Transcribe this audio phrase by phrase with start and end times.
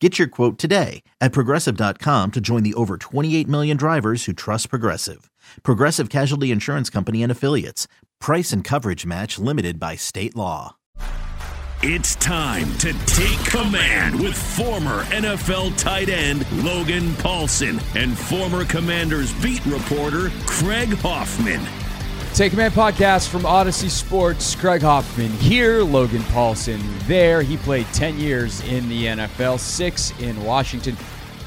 [0.00, 4.68] Get your quote today at progressive.com to join the over 28 million drivers who trust
[4.68, 5.30] Progressive.
[5.62, 7.88] Progressive Casualty Insurance Company and Affiliates.
[8.20, 10.76] Price and coverage match limited by state law.
[11.82, 19.32] It's time to take command with former NFL tight end Logan Paulsen and former Commanders
[19.42, 21.85] beat reporter Craig Hoffman.
[22.34, 24.54] Take Command podcast from Audacy Sports.
[24.54, 27.40] Craig Hoffman here, Logan Paulsen there.
[27.40, 30.98] He played 10 years in the NFL, six in Washington,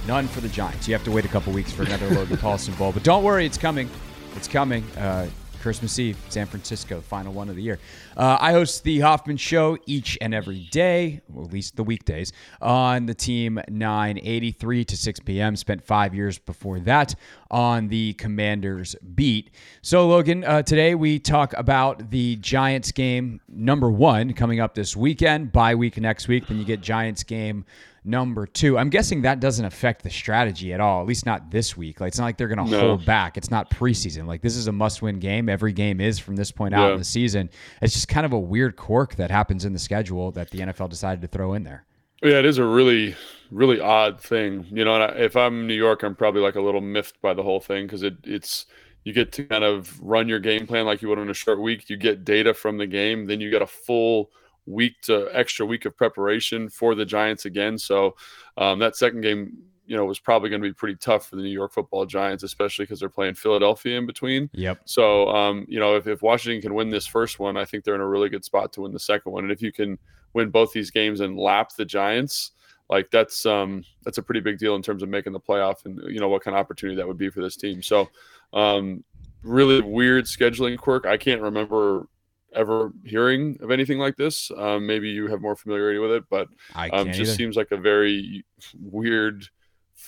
[0.07, 0.87] none for the Giants.
[0.87, 3.45] You have to wait a couple weeks for another Logan Paulsen Bowl, but don't worry,
[3.45, 3.87] it's coming.
[4.35, 4.83] It's coming.
[4.97, 5.27] Uh,
[5.59, 7.79] Christmas Eve, San Francisco, final one of the year.
[8.15, 12.31] Uh, I host the Hoffman Show each and every day, or at least the weekdays,
[12.61, 15.55] on the team 983 to 6 p.m.
[15.55, 17.15] Spent five years before that
[17.51, 19.51] on the Commanders beat.
[19.81, 24.95] So, Logan, uh, today we talk about the Giants game number one coming up this
[24.95, 26.47] weekend, bye week next week.
[26.47, 27.65] Then you get Giants game
[28.03, 28.77] number two.
[28.77, 31.99] I'm guessing that doesn't affect the strategy at all, at least not this week.
[31.99, 32.79] Like it's not like they're going to no.
[32.79, 33.37] hold back.
[33.37, 34.27] It's not preseason.
[34.27, 35.49] Like this is a must-win game.
[35.49, 37.49] Every game is from this point out in the season.
[37.81, 40.89] It's just kind of a weird quirk that happens in the schedule that the NFL
[40.89, 41.85] decided to throw in there.
[42.21, 43.15] Yeah, it is a really,
[43.49, 44.65] really odd thing.
[44.69, 47.43] You know, and if I'm New York, I'm probably like a little miffed by the
[47.43, 48.65] whole thing because it, it's
[49.03, 51.61] you get to kind of run your game plan like you would in a short
[51.61, 51.89] week.
[51.89, 54.31] You get data from the game, then you get a full
[54.69, 57.77] week to extra week of preparation for the Giants again.
[57.77, 58.15] So
[58.57, 61.41] um, that second game, you know, was probably going to be pretty tough for the
[61.41, 64.49] New York Football Giants, especially because they're playing Philadelphia in between.
[64.53, 64.81] Yep.
[64.85, 67.95] So um, you know, if, if Washington can win this first one, I think they're
[67.95, 69.43] in a really good spot to win the second one.
[69.43, 69.97] And if you can
[70.33, 72.51] win both these games and lap the Giants,
[72.89, 76.01] like that's um that's a pretty big deal in terms of making the playoff and
[76.11, 77.81] you know what kind of opportunity that would be for this team.
[77.81, 78.09] So
[78.53, 79.03] um
[79.43, 81.05] really weird scheduling quirk.
[81.05, 82.07] I can't remember
[82.53, 84.51] ever hearing of anything like this.
[84.57, 86.47] Um, maybe you have more familiarity with it, but
[86.93, 87.33] um, just either.
[87.33, 88.45] seems like a very
[88.79, 89.45] weird,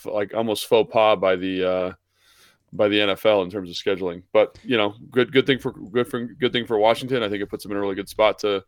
[0.05, 1.93] like almost faux pas by the uh,
[2.73, 4.23] by the NFL in terms of scheduling.
[4.33, 7.23] But you know, good good thing for good for good thing for Washington.
[7.23, 8.63] I think it puts them in a really good spot to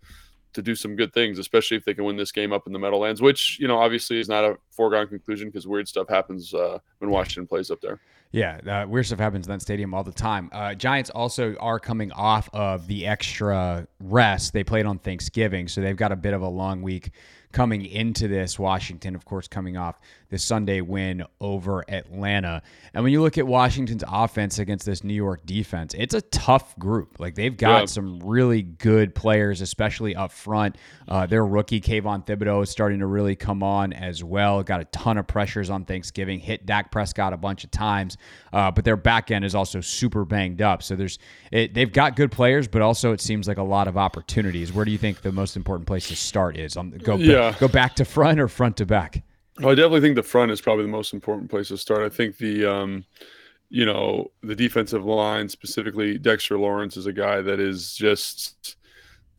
[0.53, 2.79] to do some good things, especially if they can win this game up in the
[2.79, 6.77] Meadowlands, which you know obviously is not a foregone conclusion because weird stuff happens uh,
[6.99, 7.99] when Washington plays up there.
[8.33, 10.49] Yeah, uh, weird stuff happens in that stadium all the time.
[10.51, 15.81] Uh, Giants also are coming off of the extra rest they played on Thanksgiving, so
[15.81, 17.11] they've got a bit of a long week
[17.51, 18.57] coming into this.
[18.57, 19.99] Washington, of course, coming off
[20.33, 22.63] the Sunday win over Atlanta.
[22.95, 26.77] And when you look at Washington's offense against this New York defense, it's a tough
[26.79, 27.19] group.
[27.19, 27.85] Like they've got yeah.
[27.85, 30.77] some really good players, especially up front.
[31.07, 34.63] Uh, their rookie Kayvon Thibodeaux is starting to really come on as well.
[34.63, 36.39] Got a ton of pressures on Thanksgiving.
[36.39, 38.17] Hit Dak Prescott a bunch of times,
[38.51, 40.81] uh, but their back end is also super banged up.
[40.81, 41.19] So there's
[41.51, 44.73] it, they've got good players, but also it seems like a lot of opportunities.
[44.73, 46.75] Where do you think the most important place to start is?
[46.75, 47.55] On go yeah.
[47.59, 49.21] go back to front or front to back?
[49.59, 52.01] Well, I definitely think the front is probably the most important place to start.
[52.01, 53.05] I think the, um,
[53.69, 58.77] you know, the defensive line, specifically Dexter Lawrence, is a guy that is just,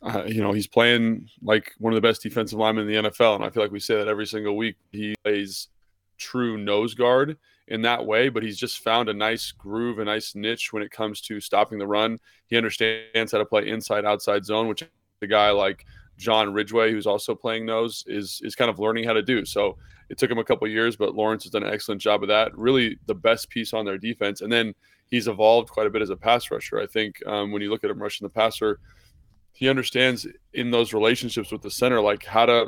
[0.01, 3.35] uh, you know, he's playing like one of the best defensive linemen in the NFL,
[3.35, 4.77] and I feel like we say that every single week.
[4.91, 5.69] He plays
[6.17, 7.37] true nose guard
[7.67, 10.91] in that way, but he's just found a nice groove, a nice niche when it
[10.91, 12.19] comes to stopping the run.
[12.47, 14.83] He understands how to play inside outside zone, which
[15.21, 15.85] the guy like
[16.17, 19.45] John Ridgeway, who's also playing nose, is is kind of learning how to do.
[19.45, 19.77] So
[20.09, 22.57] it took him a couple years, but Lawrence has done an excellent job of that.
[22.57, 24.73] Really, the best piece on their defense, and then
[25.07, 26.79] he's evolved quite a bit as a pass rusher.
[26.79, 28.79] I think um, when you look at him rushing the passer,
[29.51, 32.67] he understands in those relationships with the center, like how to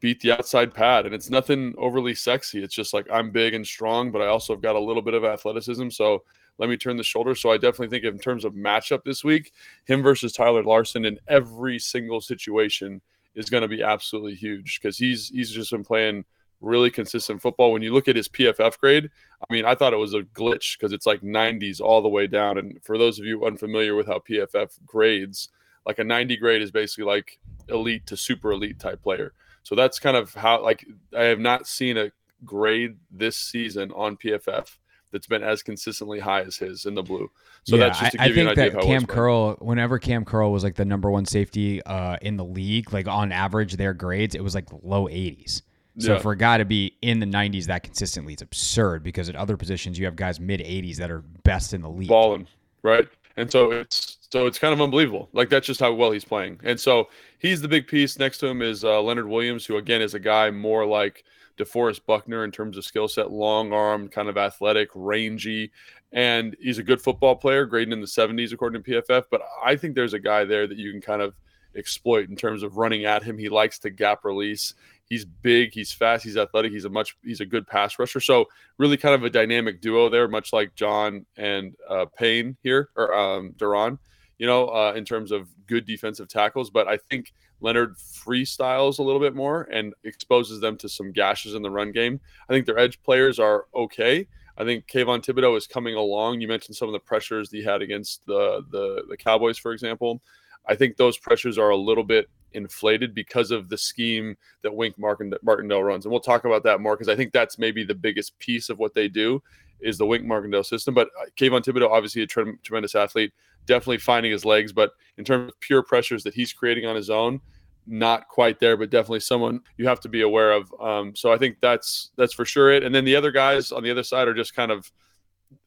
[0.00, 1.06] beat the outside pad.
[1.06, 2.62] And it's nothing overly sexy.
[2.62, 5.14] It's just like I'm big and strong, but I also have got a little bit
[5.14, 5.90] of athleticism.
[5.90, 6.22] So
[6.58, 7.34] let me turn the shoulder.
[7.34, 9.52] So I definitely think in terms of matchup this week,
[9.84, 13.00] him versus Tyler Larsen in every single situation
[13.34, 16.24] is going to be absolutely huge because he's he's just been playing
[16.60, 17.72] really consistent football.
[17.72, 19.10] When you look at his PFF grade,
[19.48, 22.26] I mean, I thought it was a glitch because it's like 90s all the way
[22.26, 22.58] down.
[22.58, 25.50] And for those of you unfamiliar with how PFF grades,
[25.84, 27.38] like a 90 grade is basically like
[27.68, 29.32] elite to super elite type player.
[29.62, 30.86] So that's kind of how like
[31.16, 32.10] I have not seen a
[32.44, 34.76] grade this season on PFF
[35.16, 37.30] that's been as consistently high as his in the blue.
[37.64, 39.06] So yeah, that's just to I, I give you think an idea that Kam.
[39.06, 43.08] Curl, whenever Kam Curl was like the number one safety uh, in the league, like
[43.08, 45.62] on average, their grades it was like low 80s.
[45.98, 46.18] So Yeah.
[46.18, 49.56] for a guy to be in the 90s that consistently, it's absurd because at other
[49.56, 52.08] positions you have guys mid 80s that are best in the league.
[52.08, 52.46] balling,
[52.82, 53.08] right?
[53.38, 55.28] And so it's so it's kind of unbelievable.
[55.32, 56.60] Like that's just how well he's playing.
[56.64, 57.08] And so
[57.38, 58.18] he's the big piece.
[58.18, 61.24] Next to him is uh, Leonard Williams, who again is a guy more like
[61.56, 65.72] DeForest Buckner in terms of skill set, long arm, kind of athletic, rangy,
[66.12, 69.24] and he's a good football player, grading in the 70s according to PFF.
[69.30, 71.34] But I think there's a guy there that you can kind of
[71.76, 73.38] exploit in terms of running at him.
[73.38, 74.74] He likes to gap release.
[75.08, 78.18] He's big, he's fast, he's athletic, he's a much he's a good pass rusher.
[78.18, 82.88] So really kind of a dynamic duo there, much like John and uh, Payne here
[82.96, 84.00] or um, Duran,
[84.38, 86.70] you know, uh, in terms of good defensive tackles.
[86.70, 91.54] But I think Leonard freestyles a little bit more and exposes them to some gashes
[91.54, 92.20] in the run game.
[92.48, 94.26] I think their edge players are okay.
[94.58, 96.40] I think Kayvon Thibodeaux is coming along.
[96.40, 100.22] You mentioned some of the pressures he had against the the, the Cowboys, for example.
[100.68, 104.98] I think those pressures are a little bit inflated because of the scheme that Wink
[104.98, 106.04] Martin, Martindale runs.
[106.04, 108.78] And we'll talk about that more because I think that's maybe the biggest piece of
[108.78, 109.42] what they do
[109.80, 110.94] is the Wink Martindale system.
[110.94, 113.32] But uh, Kayvon Thibodeaux, obviously a tre- tremendous athlete,
[113.66, 114.72] definitely finding his legs.
[114.72, 117.40] But in terms of pure pressures that he's creating on his own,
[117.86, 120.72] not quite there, but definitely someone you have to be aware of.
[120.80, 122.82] Um, so I think that's that's for sure it.
[122.82, 124.90] And then the other guys on the other side are just kind of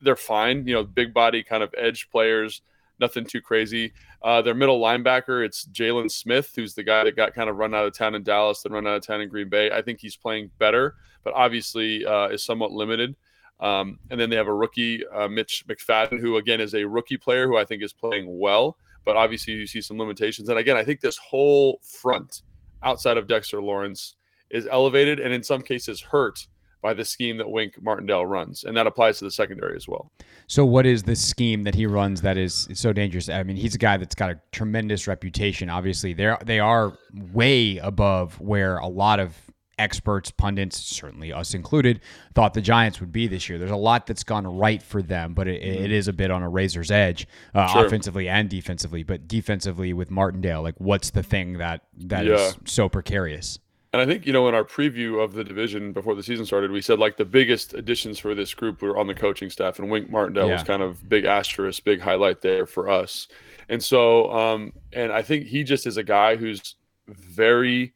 [0.01, 0.67] they're fine.
[0.67, 2.61] You know, big body kind of edge players,
[2.99, 3.93] nothing too crazy.
[4.21, 7.73] Uh, their middle linebacker, it's Jaylon Smith, who's the guy that got kind of run
[7.73, 9.71] out of town in Dallas, then run out of town in Green Bay.
[9.71, 13.15] I think he's playing better, but obviously uh, is somewhat limited.
[13.59, 17.17] Um, and then they have a rookie, uh, Mitch McFadden, who again is a rookie
[17.17, 20.49] player who I think is playing well, but obviously you see some limitations.
[20.49, 22.43] And again, I think this whole front
[22.83, 24.15] outside of Dexter Lawrence
[24.49, 26.47] is elevated and in some cases hurt
[26.81, 30.11] by the scheme that Wink Martindale runs, and that applies to the secondary as well.
[30.47, 33.27] So, what is the scheme that he runs that is so dangerous?
[33.27, 35.69] I mean, he's a guy that's got a tremendous reputation.
[35.69, 36.97] Obviously, they are they are
[37.33, 39.35] way above where a lot of
[39.79, 42.01] experts, pundits, certainly us included,
[42.35, 43.57] thought the Giants would be this year.
[43.57, 46.43] There's a lot that's gone right for them, but it, it is a bit on
[46.43, 47.85] a razor's edge, uh, Sure.
[47.85, 49.03] offensively and defensively.
[49.03, 52.51] But defensively with Martindale, like what's the thing that that is Yeah.
[52.65, 53.57] so precarious?
[53.91, 56.69] And I think, you know, in our preview of the division before the season started,
[56.69, 59.89] we said like the biggest additions for this group were on the coaching staff, and
[59.89, 63.27] Wink Martindale was kind of big asterisk, big highlight there for us.
[63.67, 66.75] And so, um, and I think he just is a guy who's
[67.07, 67.93] very,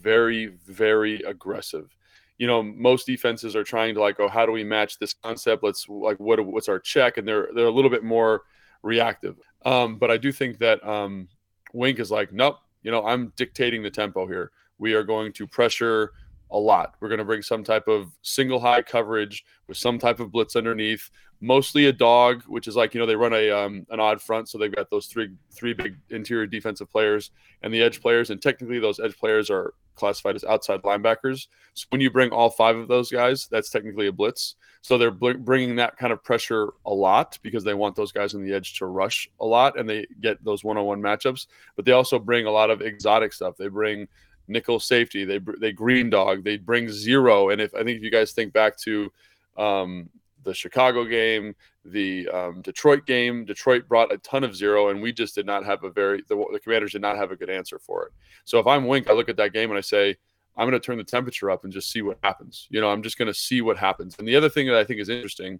[0.00, 1.96] very, very aggressive.
[2.38, 5.62] You know, most defenses are trying to like, oh, how do we match this concept?
[5.62, 7.16] Let's like, what what's our check?
[7.16, 8.42] And they're they're a little bit more
[8.82, 9.36] reactive.
[9.64, 11.28] Um, but I do think that um,
[11.72, 14.52] Wink is like, nope, you know, I'm dictating the tempo here.
[14.78, 16.12] We are going to pressure
[16.50, 16.94] a lot.
[17.00, 20.56] We're going to bring some type of single high coverage with some type of blitz
[20.56, 21.10] underneath,
[21.40, 24.48] mostly a dog, which is like you know they run a um, an odd front,
[24.48, 27.30] so they've got those three three big interior defensive players
[27.62, 31.48] and the edge players, and technically those edge players are classified as outside linebackers.
[31.74, 34.54] So when you bring all five of those guys, that's technically a blitz.
[34.82, 38.34] So they're bl- bringing that kind of pressure a lot because they want those guys
[38.34, 41.46] on the edge to rush a lot, and they get those one-on-one matchups.
[41.74, 43.56] But they also bring a lot of exotic stuff.
[43.56, 44.08] They bring
[44.46, 45.24] nickel safety.
[45.24, 46.44] They they green dog.
[46.44, 47.50] They bring zero.
[47.50, 49.10] And if I think if you guys think back to
[49.56, 50.10] um,
[50.44, 55.12] the Chicago game, the um, Detroit game, Detroit brought a ton of zero, and we
[55.12, 57.78] just did not have a very the, the Commanders did not have a good answer
[57.78, 58.12] for it.
[58.44, 60.16] So if I'm Wink, I look at that game and I say.
[60.56, 62.68] I'm going to turn the temperature up and just see what happens.
[62.70, 64.14] You know, I'm just going to see what happens.
[64.20, 65.58] And the other thing that I think is interesting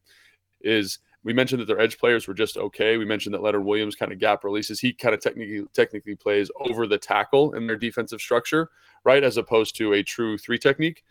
[0.61, 2.97] is we mentioned that their edge players were just okay.
[2.97, 4.79] We mentioned that Leonard Williams kind of gap releases.
[4.79, 8.71] He kind of technically technically plays over the tackle in their defensive structure,
[9.05, 11.03] right, as opposed to a true three technique.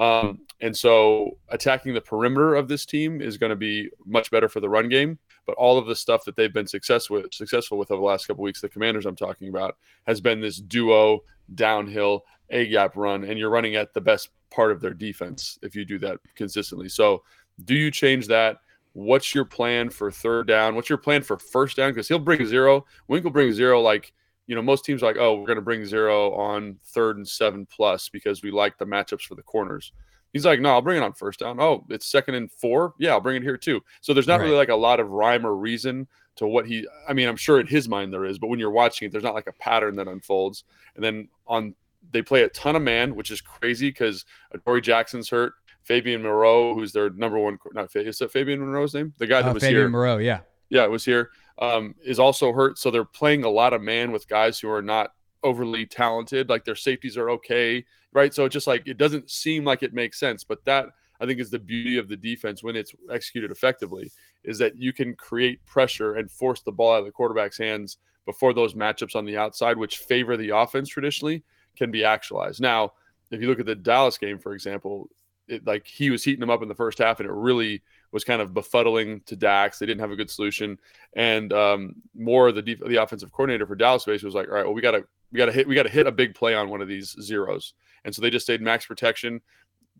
[0.00, 4.48] Um, and so attacking the perimeter of this team is going to be much better
[4.48, 5.18] for the run game.
[5.46, 8.26] But all of the stuff that they've been success with, successful with over the last
[8.26, 9.76] couple weeks, the Commanders I'm talking about,
[10.06, 11.20] has been this duo
[11.54, 15.74] downhill A gap run, and you're running at the best part of their defense if
[15.76, 16.88] you do that consistently.
[16.88, 17.22] So,
[17.64, 18.58] do you change that?
[18.92, 20.74] What's your plan for third down?
[20.74, 21.90] What's your plan for first down?
[21.90, 22.86] Because he'll bring zero.
[23.08, 24.12] Wink will bring zero like
[24.50, 27.28] you know, most teams are like, oh, we're going to bring zero on third and
[27.28, 29.92] seven plus because we like the matchups for the corners.
[30.32, 31.60] He's like, no, I'll bring it on first down.
[31.60, 32.94] Oh, it's second and four.
[32.98, 33.80] Yeah, I'll bring it here too.
[34.00, 34.46] So there's not right.
[34.46, 36.84] really like a lot of rhyme or reason to what he.
[37.08, 39.22] I mean, I'm sure in his mind there is, but when you're watching it, there's
[39.22, 40.64] not like a pattern that unfolds.
[40.96, 41.76] And then on
[42.10, 44.24] they play a ton of man, which is crazy because
[44.66, 45.52] Dory Jackson's hurt.
[45.84, 49.14] Fabian Moreau, who's their number one, not is that Fabian Moreau's name?
[49.18, 49.88] The guy that uh, was Fabian here.
[49.88, 50.40] Moreau, yeah,
[50.70, 51.30] yeah, it was here.
[51.60, 54.80] Um, is also hurt, so they're playing a lot of man with guys who are
[54.80, 55.12] not
[55.42, 56.48] overly talented.
[56.48, 58.32] Like their safeties are okay, right?
[58.32, 60.86] So it just like it doesn't seem like it makes sense, but that
[61.20, 64.10] I think is the beauty of the defense when it's executed effectively
[64.42, 67.98] is that you can create pressure and force the ball out of the quarterback's hands
[68.24, 71.42] before those matchups on the outside, which favor the offense traditionally,
[71.76, 72.60] can be actualized.
[72.60, 72.92] Now,
[73.30, 75.08] if you look at the Dallas game, for example,
[75.46, 78.24] it, like he was heating them up in the first half, and it really was
[78.24, 79.78] kind of befuddling to Dax.
[79.78, 80.78] They didn't have a good solution,
[81.14, 84.64] and um, Moore the def- the offensive coordinator for Dallas base was like, all right,
[84.64, 86.54] well, we got to we got to hit we got to hit a big play
[86.54, 87.74] on one of these zeros,
[88.04, 89.40] and so they just stayed max protection.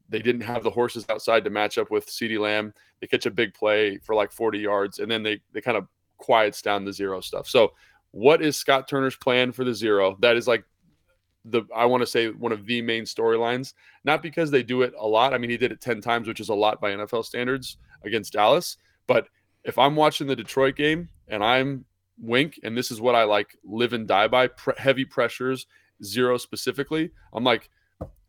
[0.08, 2.74] They didn't have the horses outside to match up with CeeDee Lamb.
[3.00, 5.86] They catch a big play for like 40 yards, and then they they kind of
[6.18, 7.48] quiets down the zero stuff.
[7.48, 7.72] So,
[8.10, 10.16] what is Scott Turner's plan for the zero?
[10.20, 10.64] That is like
[11.44, 13.75] the I want to say one of the main storylines.
[14.04, 15.35] Not because they do it a lot.
[15.35, 18.32] I mean, he did it 10 times, which is a lot by NFL standards against
[18.32, 18.76] Dallas.
[19.06, 19.28] But
[19.64, 21.85] if I'm watching the Detroit game and I'm
[22.18, 25.66] Wink, and this is what I like live and die by pre- heavy pressures,
[26.04, 27.70] zero specifically, I'm like,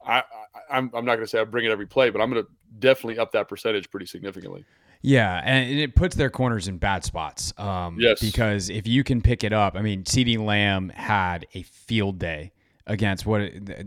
[0.06, 2.22] I, I am I'm, I'm not going to say I bring it every play, but
[2.22, 2.50] I'm going to
[2.80, 4.66] definitely up that percentage pretty significantly.
[5.04, 7.54] Yeah, and it puts their corners in bad spots.
[7.58, 8.20] Um, yes.
[8.22, 12.52] Because if you can pick it up, I mean, CeeDee Lamb had a field day
[12.92, 13.42] against what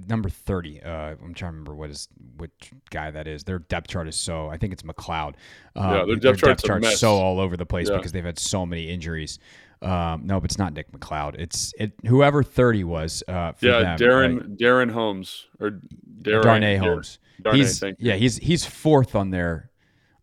[0.08, 2.08] number 30 uh, i'm trying to remember what is
[2.38, 5.34] which guy that is their depth chart is so i think it's McCloud
[5.76, 7.96] um, yeah their depth, their depth chart's so all over the place yeah.
[7.96, 9.38] because they've had so many injuries
[9.82, 13.22] um, no, but it's not Nick McCloud It's it whoever thirty was.
[13.28, 14.56] Uh, yeah, them, Darren right?
[14.56, 15.80] Darren Holmes or
[16.22, 17.18] Darren, Darnay Holmes.
[17.42, 19.70] Darnay, he's yeah he's he's fourth on their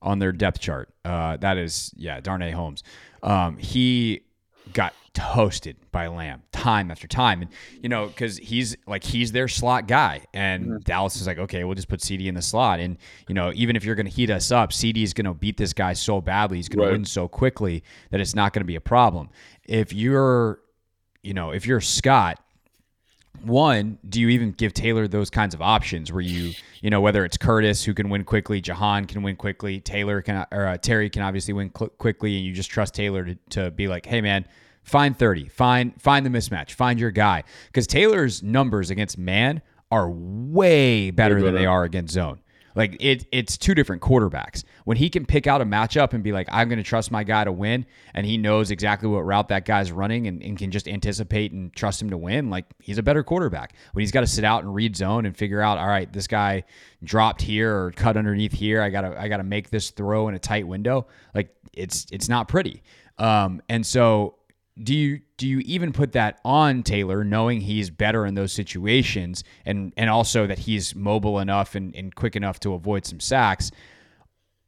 [0.02, 0.90] on their depth chart.
[1.06, 2.82] Uh, that is yeah Darnay Holmes.
[3.22, 4.24] Um, he
[4.74, 7.42] got toasted by Lamb time after time.
[7.42, 7.52] And,
[7.82, 10.26] you know, because he's like, he's their slot guy.
[10.34, 10.78] And mm-hmm.
[10.80, 12.80] Dallas is like, okay, we'll just put CeeDee in the slot.
[12.80, 15.34] And, you know, even if you're going to heat us up, CeeDee is going to
[15.34, 16.58] beat this guy so badly.
[16.58, 16.92] He's going right.
[16.92, 19.30] to win so quickly that it's not going to be a problem.
[19.66, 20.60] If you're,
[21.24, 22.40] you know, if you're Scott,
[23.44, 27.26] one, do you even give Taylor those kinds of options where you, you know, whether
[27.26, 31.10] it's Curtis who can win quickly, Jahan can win quickly, Taylor can, or uh, Terry
[31.10, 34.22] can obviously win cl- quickly, and you just trust Taylor to, to be like, hey,
[34.22, 34.46] man,
[34.84, 35.48] Find 30.
[35.50, 36.72] Find find the mismatch.
[36.72, 37.44] Find your guy.
[37.68, 42.40] Because Taylor's numbers against man are way better than they are against zone.
[42.76, 44.64] Like it, it's two different quarterbacks.
[44.86, 47.24] When he can pick out a matchup and be like, I'm going to trust my
[47.24, 50.72] guy to win, and he knows exactly what route that guy's running and, and, can
[50.72, 53.74] just anticipate and trust him to win, like he's a better quarterback.
[53.94, 56.28] When he's got to sit out and read zone and figure out, all right, this
[56.28, 56.64] guy
[57.04, 58.82] dropped here or cut underneath here.
[58.82, 61.08] I gotta I gotta make this throw in a tight window.
[61.34, 62.84] Like it's it's not pretty.
[63.18, 64.36] Um, and so
[64.82, 69.44] do you do you even put that on Taylor, knowing he's better in those situations,
[69.66, 73.72] and and also that he's mobile enough and, and quick enough to avoid some sacks?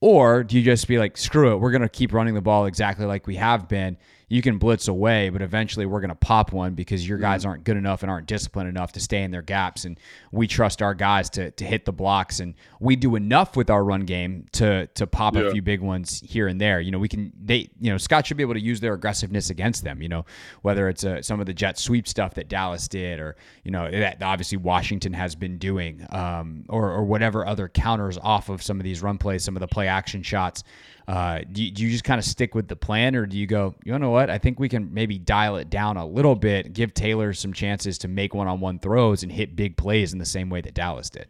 [0.01, 3.05] Or do you just be like, screw it, we're gonna keep running the ball exactly
[3.05, 6.73] like we have been, you can blitz away, but eventually we're going to pop one
[6.73, 9.85] because your guys aren't good enough and aren't disciplined enough to stay in their gaps.
[9.85, 9.99] And
[10.31, 12.39] we trust our guys to, to hit the blocks.
[12.39, 15.41] And we do enough with our run game to to pop yeah.
[15.41, 16.79] a few big ones here and there.
[16.79, 19.49] You know, we can, they, you know, Scott should be able to use their aggressiveness
[19.49, 20.25] against them, you know,
[20.61, 23.89] whether it's uh, some of the jet sweep stuff that Dallas did or, you know,
[23.89, 28.79] that obviously Washington has been doing um, or, or whatever other counters off of some
[28.79, 30.63] of these run plays, some of the play action shots.
[31.07, 33.45] Uh, do, you, do you just kind of stick with the plan, or do you
[33.45, 34.29] go, you know what?
[34.29, 37.97] I think we can maybe dial it down a little bit, give Taylor some chances
[37.99, 40.73] to make one on one throws and hit big plays in the same way that
[40.73, 41.27] Dallas did?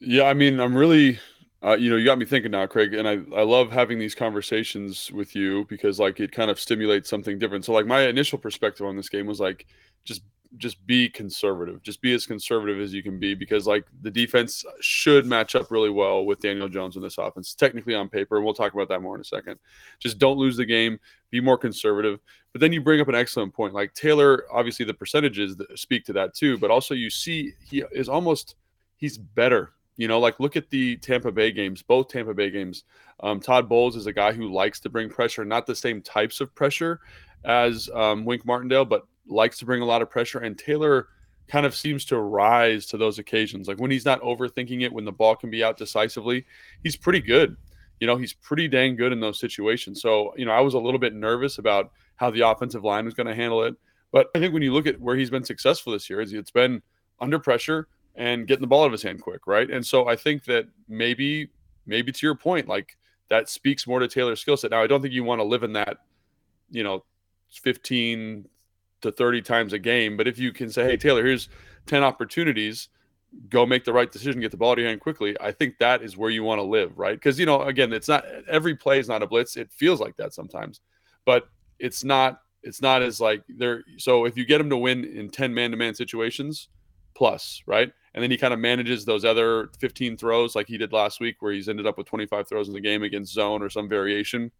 [0.00, 1.20] Yeah, I mean, I'm really,
[1.62, 4.14] uh, you know, you got me thinking now, Craig, and I, I love having these
[4.14, 7.66] conversations with you because like it kind of stimulates something different.
[7.66, 9.66] So like my initial perspective on this game was like
[10.04, 10.22] just
[10.58, 11.82] just be conservative.
[11.82, 15.70] Just be as conservative as you can be because like the defense should match up
[15.70, 17.54] really well with Daniel Jones in this offense.
[17.54, 19.58] Technically on paper, and we'll talk about that more in a second.
[19.98, 20.98] Just don't lose the game.
[21.30, 22.20] Be more conservative.
[22.52, 23.72] But then you bring up an excellent point.
[23.72, 26.58] Like Taylor, obviously the percentages speak to that too.
[26.58, 28.56] But also you see he is almost
[28.96, 29.72] he's better.
[29.96, 32.84] You know, like look at the Tampa Bay games, both Tampa Bay games.
[33.20, 36.40] Um, Todd Bowles is a guy who likes to bring pressure, not the same types
[36.40, 37.00] of pressure
[37.44, 41.08] as um, Wink Martindale, but likes to bring a lot of pressure, and Taylor
[41.48, 43.68] kind of seems to rise to those occasions.
[43.68, 46.46] Like when he's not overthinking it, when the ball can be out decisively,
[46.82, 47.56] he's pretty good.
[48.00, 50.00] You know, he's pretty dang good in those situations.
[50.00, 53.14] So, you know, I was a little bit nervous about how the offensive line was
[53.14, 53.74] going to handle it.
[54.12, 56.50] But I think when you look at where he's been successful this year, is it's
[56.50, 56.82] been
[57.20, 59.70] under pressure and getting the ball out of his hand quick, right?
[59.70, 61.50] And so I think that maybe,
[61.86, 62.96] maybe to your point, like
[63.30, 64.70] that speaks more to Taylor's skill set.
[64.70, 65.98] Now, I don't think you want to live in that,
[66.70, 67.04] you know,
[67.50, 68.46] 15
[69.02, 70.16] to 30 times a game.
[70.16, 71.48] But if you can say, hey, Taylor, here's
[71.86, 72.88] 10 opportunities,
[73.48, 76.02] go make the right decision, get the ball to your hand quickly, I think that
[76.02, 77.14] is where you want to live, right?
[77.14, 79.56] Because, you know, again, it's not every play is not a blitz.
[79.56, 80.80] It feels like that sometimes,
[81.24, 82.40] but it's not.
[82.64, 83.82] It's not as like there.
[83.98, 86.68] So if you get him to win in 10 man to man situations,
[87.12, 87.92] plus, right?
[88.14, 91.36] And then he kind of manages those other 15 throws like he did last week,
[91.40, 94.52] where he's ended up with 25 throws in the game against zone or some variation.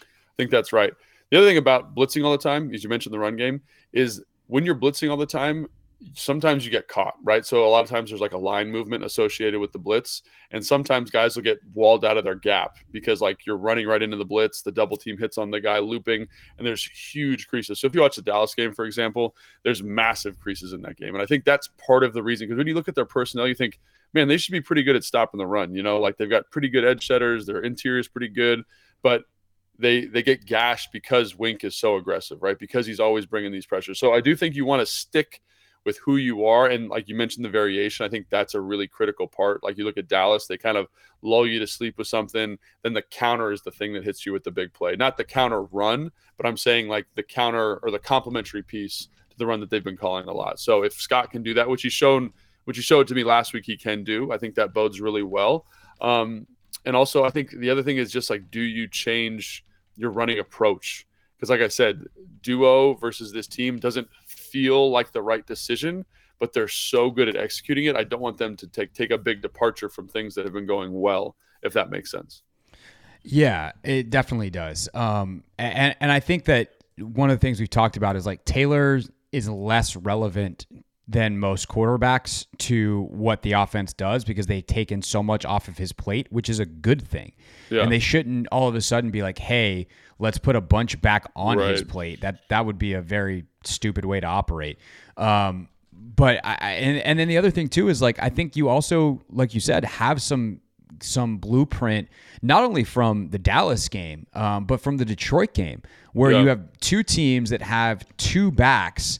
[0.00, 0.04] I
[0.38, 0.94] think that's right.
[1.30, 4.22] The other thing about blitzing all the time, as you mentioned the run game, is
[4.46, 5.68] when you're blitzing all the time,
[6.14, 7.44] sometimes you get caught, right?
[7.44, 10.64] So a lot of times there's like a line movement associated with the blitz, and
[10.64, 14.16] sometimes guys will get walled out of their gap because like you're running right into
[14.16, 16.26] the blitz, the double team hits on the guy looping,
[16.58, 17.80] and there's huge creases.
[17.80, 21.14] So if you watch the Dallas game, for example, there's massive creases in that game,
[21.14, 23.46] and I think that's part of the reason because when you look at their personnel,
[23.46, 23.78] you think,
[24.14, 25.74] man, they should be pretty good at stopping the run.
[25.74, 28.64] You know, like they've got pretty good edge setters, their interior is pretty good,
[29.02, 29.24] but
[29.80, 32.58] they they get gashed because Wink is so aggressive, right?
[32.58, 33.98] Because he's always bringing these pressures.
[33.98, 35.40] So I do think you want to stick
[35.84, 38.04] with who you are, and like you mentioned, the variation.
[38.04, 39.64] I think that's a really critical part.
[39.64, 40.88] Like you look at Dallas, they kind of
[41.22, 42.58] lull you to sleep with something.
[42.82, 45.24] Then the counter is the thing that hits you with the big play, not the
[45.24, 49.60] counter run, but I'm saying like the counter or the complementary piece to the run
[49.60, 50.60] that they've been calling a lot.
[50.60, 52.32] So if Scott can do that, which he's shown,
[52.64, 54.30] which he showed to me last week, he can do.
[54.32, 55.64] I think that bodes really well.
[56.02, 56.46] Um,
[56.84, 59.64] and also, I think the other thing is just like, do you change?
[60.00, 61.06] Your running approach.
[61.36, 62.04] Because, like I said,
[62.42, 66.04] duo versus this team doesn't feel like the right decision,
[66.38, 67.96] but they're so good at executing it.
[67.96, 70.66] I don't want them to take take a big departure from things that have been
[70.66, 72.42] going well, if that makes sense.
[73.22, 74.88] Yeah, it definitely does.
[74.94, 78.44] Um, and and I think that one of the things we've talked about is like
[78.44, 79.00] Taylor
[79.32, 80.66] is less relevant
[81.10, 85.76] than most quarterbacks to what the offense does because they've taken so much off of
[85.76, 87.32] his plate, which is a good thing.
[87.68, 87.82] Yeah.
[87.82, 89.88] And they shouldn't all of a sudden be like, "Hey,
[90.20, 91.72] let's put a bunch back on right.
[91.72, 94.78] his plate." That that would be a very stupid way to operate.
[95.16, 98.68] Um, but I and and then the other thing too is like I think you
[98.68, 100.60] also like you said have some
[101.02, 102.08] some blueprint
[102.40, 105.82] not only from the Dallas game um, but from the Detroit game
[106.12, 106.40] where yeah.
[106.40, 109.18] you have two teams that have two backs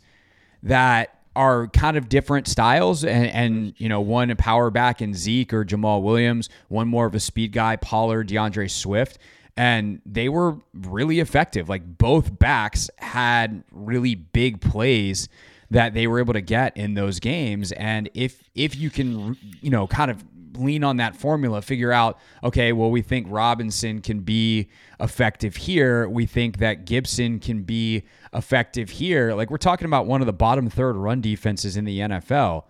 [0.62, 5.14] that are kind of different styles and, and you know one a power back in
[5.14, 9.18] Zeke or Jamaal Williams, one more of a speed guy, Pollard, D'Andre Swift.
[9.56, 11.68] And they were really effective.
[11.68, 15.28] Like both backs had really big plays
[15.70, 17.72] that they were able to get in those games.
[17.72, 20.24] And if if you can, you know, kind of
[20.56, 26.08] lean on that formula, figure out, okay, well, we think Robinson can be effective here.
[26.08, 29.34] We think that Gibson can be effective here.
[29.34, 32.64] Like we're talking about one of the bottom third run defenses in the NFL.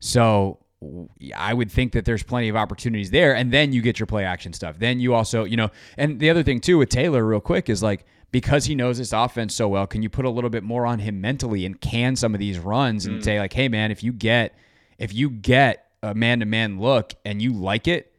[0.00, 0.58] So
[1.34, 3.34] I would think that there's plenty of opportunities there.
[3.34, 4.78] And then you get your play action stuff.
[4.78, 7.82] Then you also, you know, and the other thing too with Taylor, real quick, is
[7.82, 10.86] like, because he knows this offense so well, can you put a little bit more
[10.86, 13.24] on him mentally and can some of these runs and mm.
[13.24, 14.58] say like, hey man, if you get
[14.98, 18.12] if you get a man to man look and you like it,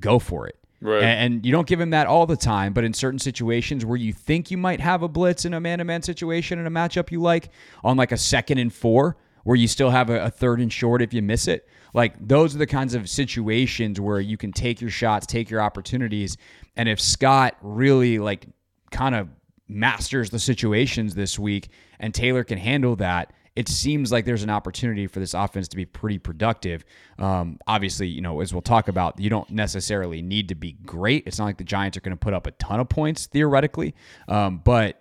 [0.00, 0.58] go for it.
[0.84, 1.02] Right.
[1.02, 4.12] And, you don't give him that all the time, but in certain situations where you
[4.12, 7.10] think you might have a blitz in a man to man situation in a matchup
[7.10, 7.48] you like,
[7.82, 11.00] on like a second and four, where you still have a, a third and short
[11.00, 14.82] if you miss it, like those are the kinds of situations where you can take
[14.82, 16.36] your shots, take your opportunities.
[16.76, 18.46] And if Scott really like
[18.90, 19.28] kind of
[19.68, 24.50] masters the situations this week and Taylor can handle that, it seems like there's an
[24.50, 26.84] opportunity for this offense to be pretty productive.
[27.18, 31.24] Um, obviously, you know, as we'll talk about, you don't necessarily need to be great.
[31.26, 33.94] It's not like the Giants are going to put up a ton of points theoretically,
[34.28, 35.00] um, but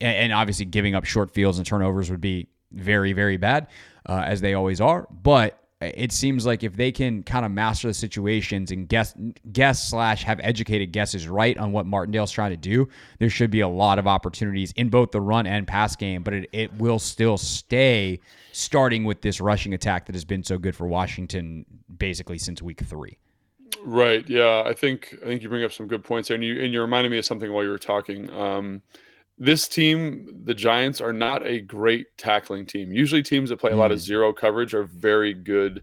[0.00, 3.68] and obviously giving up short fields and turnovers would be very very bad,
[4.08, 5.06] uh, as they always are.
[5.10, 9.14] But it seems like if they can kind of master the situations and guess
[9.52, 13.60] guess slash have educated guesses right on what Martindale's trying to do, there should be
[13.60, 16.22] a lot of opportunities in both the run and pass game.
[16.22, 18.20] But it, it will still stay
[18.52, 21.64] starting with this rushing attack that has been so good for Washington
[21.98, 23.18] basically since week three.
[23.84, 24.28] Right.
[24.28, 24.62] Yeah.
[24.64, 26.80] I think I think you bring up some good points there, and you and you
[26.80, 28.30] reminded me of something while you were talking.
[28.30, 28.82] Um,
[29.38, 32.92] this team, the Giants, are not a great tackling team.
[32.92, 34.02] Usually, teams that play a lot of mm.
[34.02, 35.82] zero coverage are very good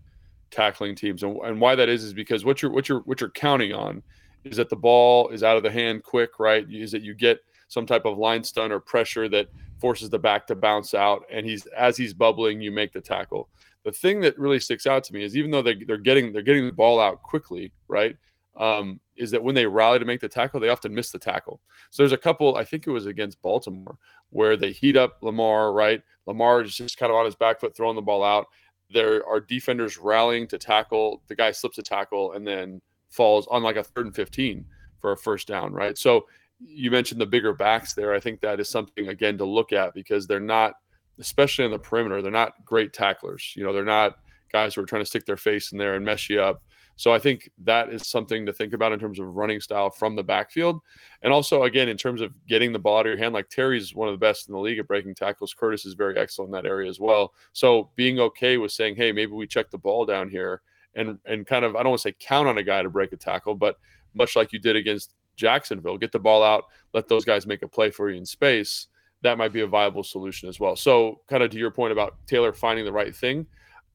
[0.52, 3.30] tackling teams, and, and why that is is because what you're what you're what you're
[3.32, 4.02] counting on
[4.44, 6.66] is that the ball is out of the hand quick, right?
[6.70, 9.48] Is that you get some type of line stun or pressure that
[9.80, 13.50] forces the back to bounce out, and he's as he's bubbling, you make the tackle.
[13.84, 16.42] The thing that really sticks out to me is even though they, they're getting they're
[16.42, 18.16] getting the ball out quickly, right?
[18.58, 21.62] Um, is that when they rally to make the tackle, they often miss the tackle.
[21.90, 23.98] So there's a couple, I think it was against Baltimore,
[24.30, 26.02] where they heat up Lamar, right?
[26.26, 28.48] Lamar is just kind of on his back foot throwing the ball out.
[28.90, 31.22] There are defenders rallying to tackle.
[31.28, 34.66] The guy slips a tackle and then falls on like a third and 15
[35.00, 35.98] for a first down, right?
[35.98, 36.26] So
[36.60, 38.14] you mentioned the bigger backs there.
[38.14, 40.74] I think that is something, again, to look at because they're not,
[41.20, 43.54] especially on the perimeter, they're not great tacklers.
[43.56, 44.18] You know, they're not
[44.52, 46.62] guys who are trying to stick their face in there and mess you up.
[46.96, 50.16] So I think that is something to think about in terms of running style from
[50.16, 50.82] the backfield.
[51.24, 53.96] And also, again, in terms of getting the ball out of your hand, like Terry's
[53.96, 55.54] one of the best in the league at breaking tackles.
[55.54, 57.34] Curtis is very excellent in that area as well.
[57.54, 60.62] So being okay with saying, hey, maybe we check the ball down here
[60.96, 63.14] and and kind of I don't want to say count on a guy to break
[63.14, 63.78] a tackle, but
[64.14, 67.68] much like you did against Jacksonville, get the ball out, let those guys make a
[67.68, 68.88] play for you in space.
[69.22, 70.76] That might be a viable solution as well.
[70.76, 73.46] So, kind of to your point about Taylor finding the right thing,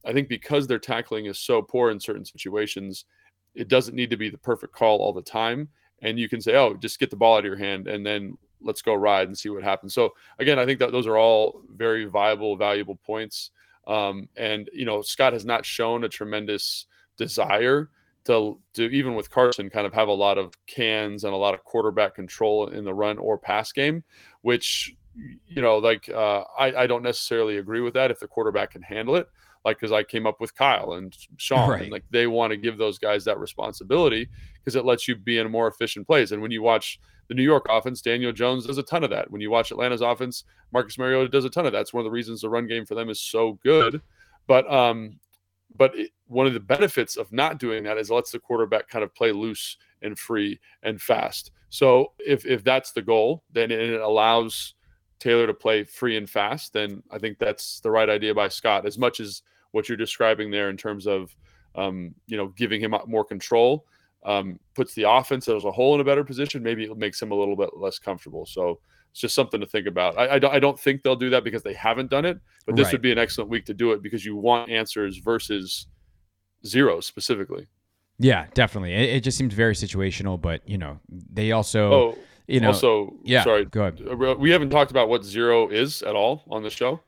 [0.07, 3.05] I think because their tackling is so poor in certain situations,
[3.55, 5.69] it doesn't need to be the perfect call all the time.
[6.03, 8.37] And you can say, oh, just get the ball out of your hand and then
[8.61, 9.95] let's go ride and see what happens.
[9.95, 13.51] So again, I think that those are all very viable, valuable points.
[13.87, 17.91] Um, and you know, Scott has not shown a tremendous desire
[18.25, 21.55] to to even with Carson kind of have a lot of cans and a lot
[21.55, 24.03] of quarterback control in the run or pass game,
[24.43, 24.95] which
[25.47, 28.83] you know, like uh, I, I don't necessarily agree with that if the quarterback can
[28.83, 29.29] handle it
[29.67, 31.83] like because I came up with Kyle and Sean, right.
[31.83, 35.39] and like they want to give those guys that responsibility because it lets you be
[35.39, 36.31] in a more efficient plays.
[36.31, 39.29] And when you watch the New York offense, Daniel Jones does a ton of that.
[39.29, 41.81] When you watch Atlanta's offense, Marcus Mariota does a ton of that.
[41.81, 44.01] It's one of the reasons the run game for them is so good.
[44.47, 45.19] But um,
[45.77, 48.89] but it, one of the benefits of not doing that is it lets the quarterback
[48.89, 51.51] kind of play loose and free and fast.
[51.71, 54.75] So if if that's the goal, then it allows
[55.19, 56.73] Taylor to play free and fast.
[56.73, 58.87] Then I think that's the right idea by Scott.
[58.87, 59.43] As much as
[59.77, 61.37] what you're describing there in terms of
[61.75, 63.85] um, you know giving him more control
[64.25, 66.63] um, puts the offense as a whole in a better position.
[66.63, 68.47] Maybe it makes him a little bit less comfortable.
[68.47, 68.81] So
[69.13, 70.19] it's just something to think about.
[70.19, 72.75] I, I, don't, I don't think they'll do that because they haven't done it, but
[72.75, 72.95] this right.
[72.95, 75.87] would be an excellent week to do it because you want answers versus
[76.67, 77.69] zero specifically.
[78.19, 78.95] Yeah, definitely.
[78.95, 81.93] It, it just seems very situational, but you know, they also.
[81.93, 83.45] Oh, you know, also, yeah.
[83.45, 84.03] Sorry, go ahead.
[84.09, 87.01] Uh, we haven't talked about what zero is at all on the show.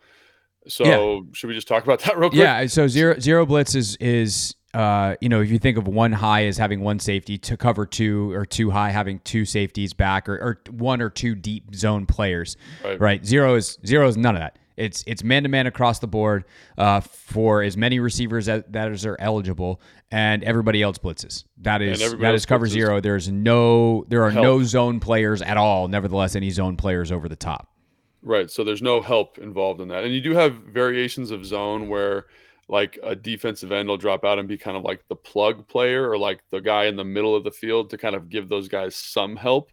[0.69, 1.21] So yeah.
[1.33, 2.41] should we just talk about that real quick?
[2.41, 2.67] Yeah.
[2.67, 6.47] So zero zero blitz is is uh, you know if you think of one high
[6.47, 10.35] as having one safety to cover two or two high having two safeties back or,
[10.37, 12.57] or one or two deep zone players.
[12.85, 13.01] Right.
[13.01, 13.27] right.
[13.27, 14.59] Zero is zero is none of that.
[14.79, 16.45] It's it's man to man across the board
[16.79, 19.81] uh, for as many receivers as, that are eligible,
[20.13, 21.45] and everybody else blitzes.
[21.63, 22.71] That is that is cover blitzes.
[22.71, 23.01] zero.
[23.01, 24.45] There's no there are Help.
[24.45, 25.89] no zone players at all.
[25.89, 27.75] Nevertheless, any zone players over the top.
[28.23, 28.51] Right.
[28.51, 30.05] So there's no help involved in that.
[30.05, 32.27] And you do have variations of zone where
[32.69, 36.11] like a defensive end will drop out and be kind of like the plug player
[36.11, 38.69] or like the guy in the middle of the field to kind of give those
[38.69, 39.71] guys some help.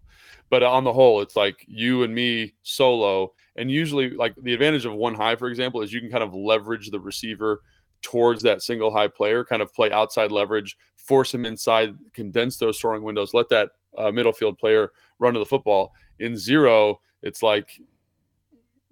[0.49, 3.33] But on the whole, it's like you and me solo.
[3.55, 6.33] And usually, like the advantage of one high, for example, is you can kind of
[6.33, 7.61] leverage the receiver
[8.01, 12.79] towards that single high player, kind of play outside leverage, force him inside, condense those
[12.79, 15.93] throwing windows, let that uh, middle field player run to the football.
[16.19, 17.81] In zero, it's like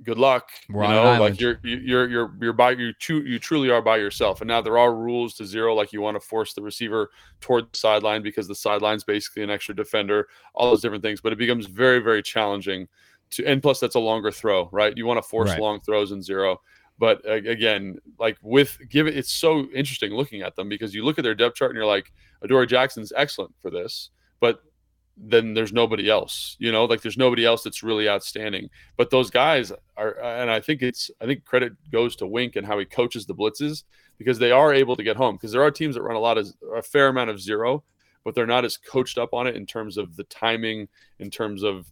[0.02, 0.50] good luck.
[0.70, 3.98] We're you know, like you're you're you're you're by you tru- you truly are by
[3.98, 4.42] yourself.
[4.42, 7.72] And now there are rules to zero, like you want to force the receiver toward
[7.72, 11.22] the sideline because the sideline's basically an extra defender, all those different things.
[11.22, 12.88] But it becomes very, very challenging
[13.32, 14.96] to and plus that's a longer throw, right?
[14.96, 15.60] You want to force right.
[15.60, 16.60] long throws in zero.
[17.00, 21.04] But uh, again, like with give it, it's so interesting looking at them because you
[21.04, 22.12] look at their depth chart and you're like,
[22.44, 24.62] Adoree Jackson's excellent for this, but
[25.16, 28.70] then there's nobody else you know like there's nobody else that's really outstanding.
[28.98, 32.66] But those guys are and i think it's i think credit goes to wink and
[32.66, 33.84] how he coaches the blitzes
[34.18, 36.38] because they are able to get home because there are teams that run a lot
[36.38, 37.84] of a fair amount of zero
[38.24, 40.88] but they're not as coached up on it in terms of the timing
[41.20, 41.86] in terms of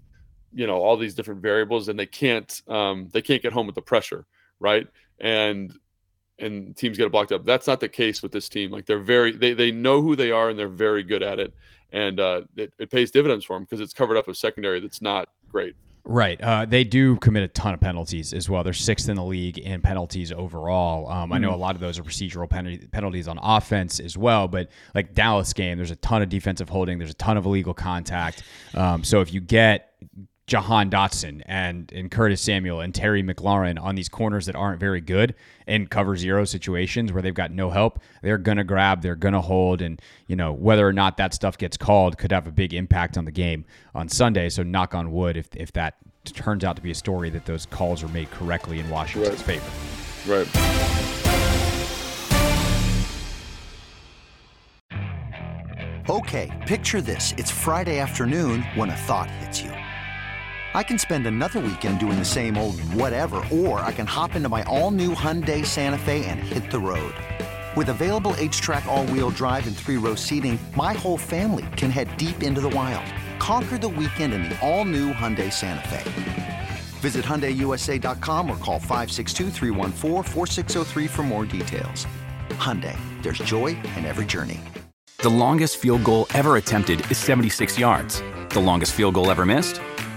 [0.54, 3.76] you know all these different variables and they can't um they can't get home with
[3.76, 4.26] the pressure
[4.62, 4.88] right?
[5.20, 5.74] And
[6.40, 7.46] and teams get blocked up.
[7.46, 8.72] That's not the case with this team.
[8.72, 11.54] Like they're very they, they know who they are and they're very good at it
[11.91, 15.01] and uh, it, it pays dividends for them because it's covered up a secondary that's
[15.01, 15.75] not great.
[16.04, 16.41] Right.
[16.41, 18.63] Uh, they do commit a ton of penalties as well.
[18.63, 21.08] They're sixth in the league in penalties overall.
[21.08, 21.34] Um, mm-hmm.
[21.34, 21.56] I know mm-hmm.
[21.56, 25.54] a lot of those are procedural pen- penalties on offense as well, but like Dallas
[25.54, 26.97] game, there's a ton of defensive holding.
[26.97, 28.43] There's a ton of illegal contact.
[28.73, 29.93] Um, so if you get
[30.52, 35.00] Jahan Dotson and, and Curtis Samuel and Terry McLaurin on these corners that aren't very
[35.00, 35.34] good
[35.66, 39.82] in cover zero situations where they've got no help, they're gonna grab, they're gonna hold,
[39.82, 43.18] and you know whether or not that stuff gets called could have a big impact
[43.18, 43.64] on the game
[43.96, 44.50] on Sunday.
[44.50, 47.66] So knock on wood if if that turns out to be a story that those
[47.66, 49.62] calls are made correctly in Washington's right.
[49.62, 50.44] favor.
[50.44, 50.50] Right.
[56.10, 57.34] Okay, picture this.
[57.38, 59.72] It's Friday afternoon when a thought hits you.
[60.74, 64.48] I can spend another weekend doing the same old whatever, or I can hop into
[64.48, 67.14] my all-new Hyundai Santa Fe and hit the road.
[67.76, 72.62] With available H-Track all-wheel drive and three-row seating, my whole family can head deep into
[72.62, 73.06] the wild.
[73.40, 76.68] Conquer the weekend in the all-new Hyundai Santa Fe.
[77.00, 79.52] Visit HyundaiUSA.com or call 562
[81.08, 82.06] for more details.
[82.50, 84.60] Hyundai, there's joy in every journey.
[85.18, 88.22] The longest field goal ever attempted is 76 yards.
[88.50, 89.82] The longest field goal ever missed?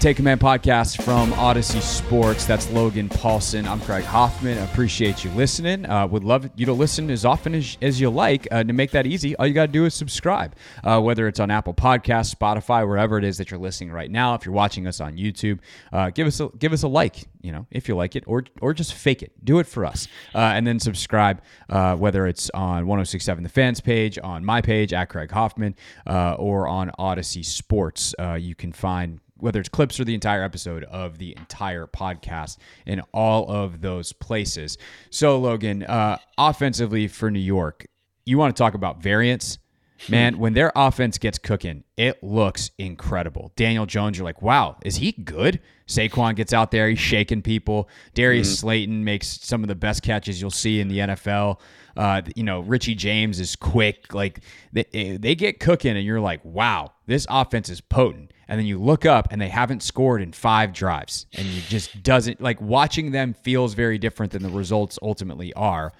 [0.00, 2.46] Take Command podcast from Audacy Sports.
[2.46, 3.66] That's Logan Paulsen.
[3.66, 4.56] I'm Craig Hoffman.
[4.56, 5.84] Appreciate you listening.
[5.84, 8.48] Uh, would love you to listen as often as, as you like.
[8.50, 10.56] Uh, to make that easy, all you got to do is subscribe.
[10.82, 14.32] Uh, whether it's on Apple Podcasts, Spotify, wherever it is that you're listening right now.
[14.32, 15.58] If you're watching us on YouTube,
[15.92, 17.28] uh, give us a give us a like.
[17.42, 19.32] You know, if you like it, or or just fake it.
[19.44, 21.42] Do it for us, uh, and then subscribe.
[21.68, 26.68] Uh, whether it's on 106.7 The Fans page, on my page at Craig Hoffman, or
[26.68, 31.36] on Audacy Sports, you can find whether it's clips or the entire episode of the
[31.36, 34.78] entire podcast in all of those places.
[35.10, 37.86] So, Logan, uh, offensively for New York,
[38.24, 39.58] you want to talk about variance?
[40.08, 43.52] Man, when their offense gets cooking, it looks incredible.
[43.54, 45.60] Daniel Jones, you're like, wow, is he good?
[45.86, 47.88] Saquon gets out there, he's shaking people.
[48.14, 48.54] Darius mm-hmm.
[48.54, 51.60] Slayton makes some of the best catches you'll see in the NFL.
[51.96, 54.14] Uh, you know, Richie James is quick.
[54.14, 54.40] Like
[54.72, 58.78] they, they get cooking, and you're like, wow, this offense is potent and then you
[58.78, 61.26] look up and they haven't scored in five drives.
[61.34, 65.92] And you just doesn't like watching them feels very different than the results ultimately are.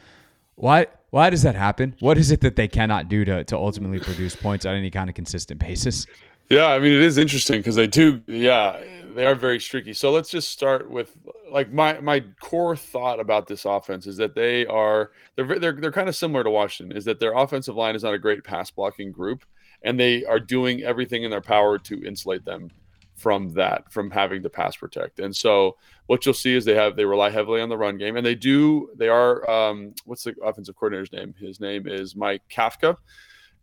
[0.56, 1.94] Why why does that happen?
[2.00, 5.08] What is it that they cannot do to, to ultimately produce points on any kind
[5.08, 6.06] of consistent basis?
[6.50, 8.80] Yeah i mean it is interesting because they do yeah
[9.14, 9.92] they are very streaky.
[9.92, 11.16] So let's just start with
[11.50, 15.92] like my my core thought about this offense is that they are they're they're, they're
[15.92, 18.70] kind of similar to washington is that their offensive line is not a great pass
[18.70, 19.44] blocking group
[19.82, 22.70] and they are doing everything in their power to insulate them
[23.16, 25.20] from that, from having to pass protect.
[25.20, 28.16] And so what you'll see is they have they rely heavily on the run game,
[28.16, 28.90] and they do.
[28.96, 31.34] They are um, what's the offensive coordinator's name?
[31.38, 32.96] His name is Mike Kafka.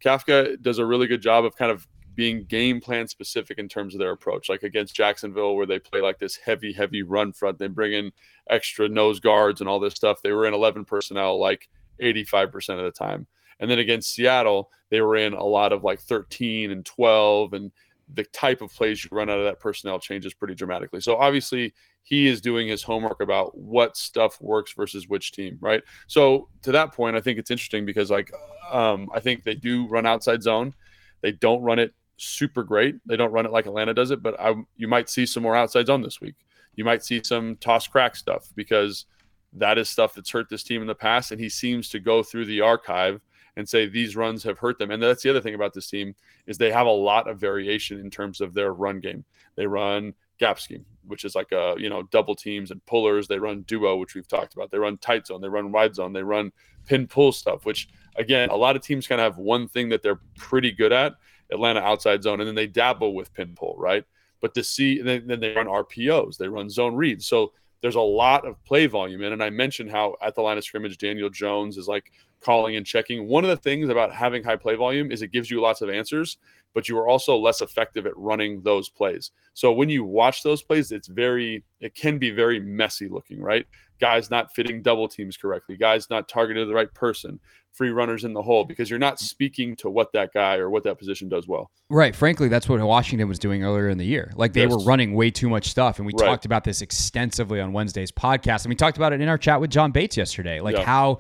[0.03, 3.93] Kafka does a really good job of kind of being game plan specific in terms
[3.93, 4.49] of their approach.
[4.49, 8.11] Like against Jacksonville, where they play like this heavy, heavy run front, they bring in
[8.49, 10.21] extra nose guards and all this stuff.
[10.21, 11.69] They were in 11 personnel like
[12.01, 13.27] 85% of the time.
[13.59, 17.71] And then against Seattle, they were in a lot of like 13 and 12 and
[18.13, 21.01] the type of plays you run out of that personnel changes pretty dramatically.
[21.01, 25.83] So obviously he is doing his homework about what stuff works versus which team, right?
[26.07, 28.31] So to that point, I think it's interesting because like
[28.71, 30.73] um, I think they do run outside zone.
[31.21, 32.95] They don't run it super great.
[33.05, 35.55] They don't run it like Atlanta does it, but I, you might see some more
[35.55, 36.35] outside zone this week.
[36.75, 39.05] You might see some toss crack stuff because
[39.53, 42.23] that is stuff that's hurt this team in the past, and he seems to go
[42.23, 43.19] through the archive
[43.57, 44.91] and say these runs have hurt them.
[44.91, 46.15] And that's the other thing about this team
[46.45, 49.25] is they have a lot of variation in terms of their run game.
[49.55, 53.27] They run gap scheme, which is like a you know double teams and pullers.
[53.27, 54.69] They run duo, which we've talked about.
[54.69, 55.41] They run tight zone.
[55.41, 56.13] They run wide zone.
[56.13, 56.51] They run
[56.85, 60.03] pin pull stuff, which again a lot of teams kind of have one thing that
[60.03, 61.15] they're pretty good at.
[61.51, 64.03] Atlanta outside zone, and then they dabble with pin pull, right?
[64.41, 67.25] But to see, then, then they run RPOs, they run zone reads.
[67.25, 69.33] So there's a lot of play volume in.
[69.33, 72.85] And I mentioned how at the line of scrimmage, Daniel Jones is like calling and
[72.85, 73.27] checking.
[73.27, 75.89] One of the things about having high play volume is it gives you lots of
[75.89, 76.37] answers,
[76.73, 79.31] but you are also less effective at running those plays.
[79.53, 83.65] So when you watch those plays, it's very, it can be very messy looking, right?
[83.99, 87.39] Guys not fitting double teams correctly, guys not targeting the right person,
[87.73, 90.83] free runners in the hole because you're not speaking to what that guy or what
[90.83, 91.69] that position does well.
[91.89, 92.15] Right.
[92.15, 94.31] Frankly, that's what Washington was doing earlier in the year.
[94.35, 94.71] Like they yes.
[94.71, 95.99] were running way too much stuff.
[95.99, 96.27] And we right.
[96.27, 98.65] talked about this extensively on Wednesday's podcast.
[98.65, 100.59] And we talked about it in our chat with John Bates yesterday.
[100.59, 100.85] Like yeah.
[100.85, 101.19] how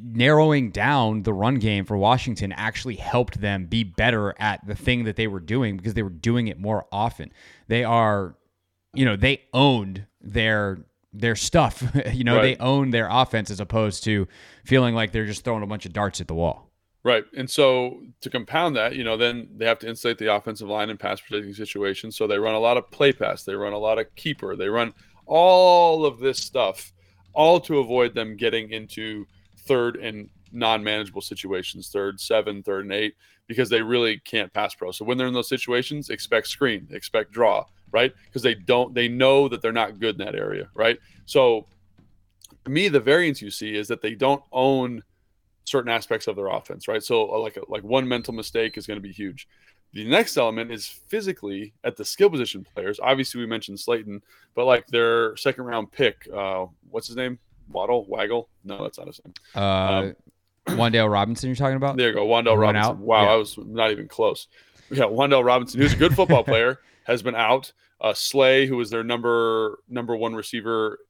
[0.00, 5.04] narrowing down the run game for Washington actually helped them be better at the thing
[5.04, 7.32] that they were doing because they were doing it more often.
[7.68, 8.36] They are,
[8.94, 10.78] you know, they owned their
[11.12, 11.82] their stuff.
[12.12, 12.42] you know, right.
[12.42, 14.28] they own their offense as opposed to
[14.64, 16.68] feeling like they're just throwing a bunch of darts at the wall.
[17.04, 17.24] Right.
[17.36, 20.90] And so to compound that, you know, then they have to insulate the offensive line
[20.90, 22.16] in pass protecting situations.
[22.16, 24.68] So they run a lot of play pass, they run a lot of keeper, they
[24.68, 24.92] run
[25.26, 26.92] all of this stuff,
[27.32, 29.26] all to avoid them getting into
[29.68, 33.14] third and non-manageable situations, third, seven, third, and eight,
[33.46, 34.90] because they really can't pass pro.
[34.90, 38.12] So when they're in those situations, expect screen, expect draw, right?
[38.24, 40.98] Because they don't, they know that they're not good in that area, right?
[41.26, 41.66] So
[42.64, 45.02] to me, the variance you see is that they don't own
[45.64, 47.02] certain aspects of their offense, right?
[47.02, 49.48] So uh, like like one mental mistake is going to be huge.
[49.92, 53.00] The next element is physically at the skill position players.
[53.00, 54.22] Obviously, we mentioned Slayton,
[54.54, 57.38] but like their second round pick, uh, what's his name?
[57.70, 58.48] Waddle, Waggle?
[58.64, 59.34] No, that's not his name.
[59.54, 60.14] Uh, um,
[60.78, 61.96] Wan'Dale Robinson, you're talking about?
[61.96, 62.90] There you go, Wan'Dale Robinson.
[62.90, 62.98] Out?
[62.98, 63.30] Wow, yeah.
[63.30, 64.48] I was not even close.
[64.90, 67.72] Yeah, Wan'Dale Robinson, who's a good football player, has been out.
[68.00, 71.00] Uh, Slay, who was their number number one receiver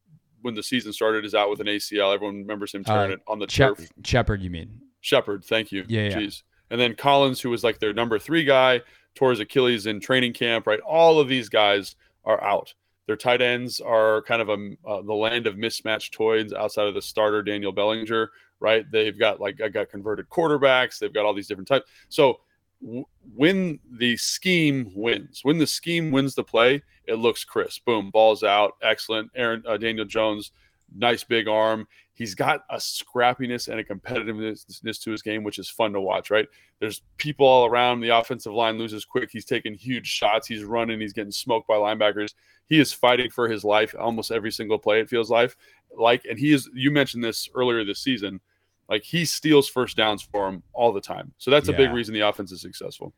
[0.41, 2.15] when the season started, is out with an ACL.
[2.15, 3.79] Everyone remembers him tearing uh, it on the turf.
[4.05, 4.81] Shepard, you mean?
[5.01, 5.85] Shepard, thank you.
[5.87, 6.43] Yeah, Jeez.
[6.71, 8.83] And then Collins, who was like their number three guy,
[9.15, 10.67] tore his Achilles in training camp.
[10.67, 12.73] Right, all of these guys are out.
[13.09, 16.95] Their tight ends are kind of a uh, the land of mismatched toys outside of
[16.95, 18.31] the starter Daniel Bellinger.
[18.61, 20.99] Right, they've got like I got converted quarterbacks.
[20.99, 21.91] They've got all these different types.
[22.11, 22.41] So
[22.85, 27.87] w- when the scheme wins, when the scheme wins the play, it looks crisp.
[27.87, 29.31] Boom, balls out, excellent.
[29.35, 30.53] Aaron uh, Daniel Jones,
[30.95, 31.89] nice big arm.
[32.19, 36.31] He's got a scrappiness and a competitiveness to his game, which is fun to watch.
[36.31, 36.49] Right,
[36.81, 38.01] there's people all around.
[38.01, 39.31] The offensive line loses quick.
[39.33, 40.49] He's taking huge shots.
[40.49, 41.01] He's running.
[41.01, 42.35] He's getting smoked by linebackers.
[42.67, 45.01] He is fighting for his life almost every single play.
[45.01, 45.57] It feels like,
[45.97, 46.69] like, and he is.
[46.75, 48.41] You mentioned this earlier this season.
[48.89, 51.33] Like he steals first downs for him all the time.
[51.39, 53.13] So that's a big reason the offense is successful.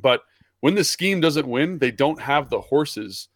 [0.00, 0.22] But
[0.60, 3.28] when the scheme doesn't win, they don't have the horses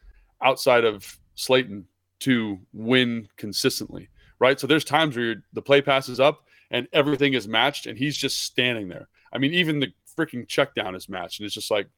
[0.42, 1.86] outside of Slayton
[2.20, 4.58] to win consistently, right?
[4.58, 8.42] So there's times where the play passes up and everything is matched, and he's just
[8.42, 9.08] standing there.
[9.32, 11.88] I mean, even the freaking check down is matched, and it's just like,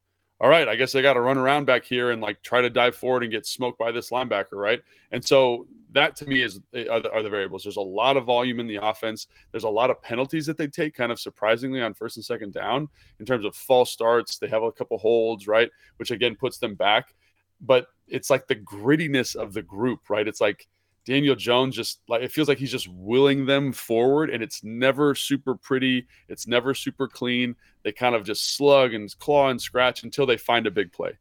[0.41, 2.71] all right, I guess I got to run around back here and like try to
[2.71, 4.81] dive forward and get smoked by this linebacker, right?
[5.11, 7.65] And so that to me is eh, are the, are the, variables.
[7.65, 9.27] There's a lot of volume in the offense.
[9.51, 12.53] There's a lot of penalties that they take, kind of surprisingly on first and second
[12.53, 14.39] down in terms of false starts.
[14.39, 17.15] They have a couple holds, right, which again puts them back.
[17.61, 20.29] But it's like the grittiness of the group, right?
[20.29, 20.69] It's like
[21.09, 25.15] Daniel Jones just like it feels like he's just willing them forward, and it's never
[25.15, 26.07] super pretty.
[26.29, 27.57] It's never super clean.
[27.83, 31.13] They kind of just slug and claw and scratch until they find a big play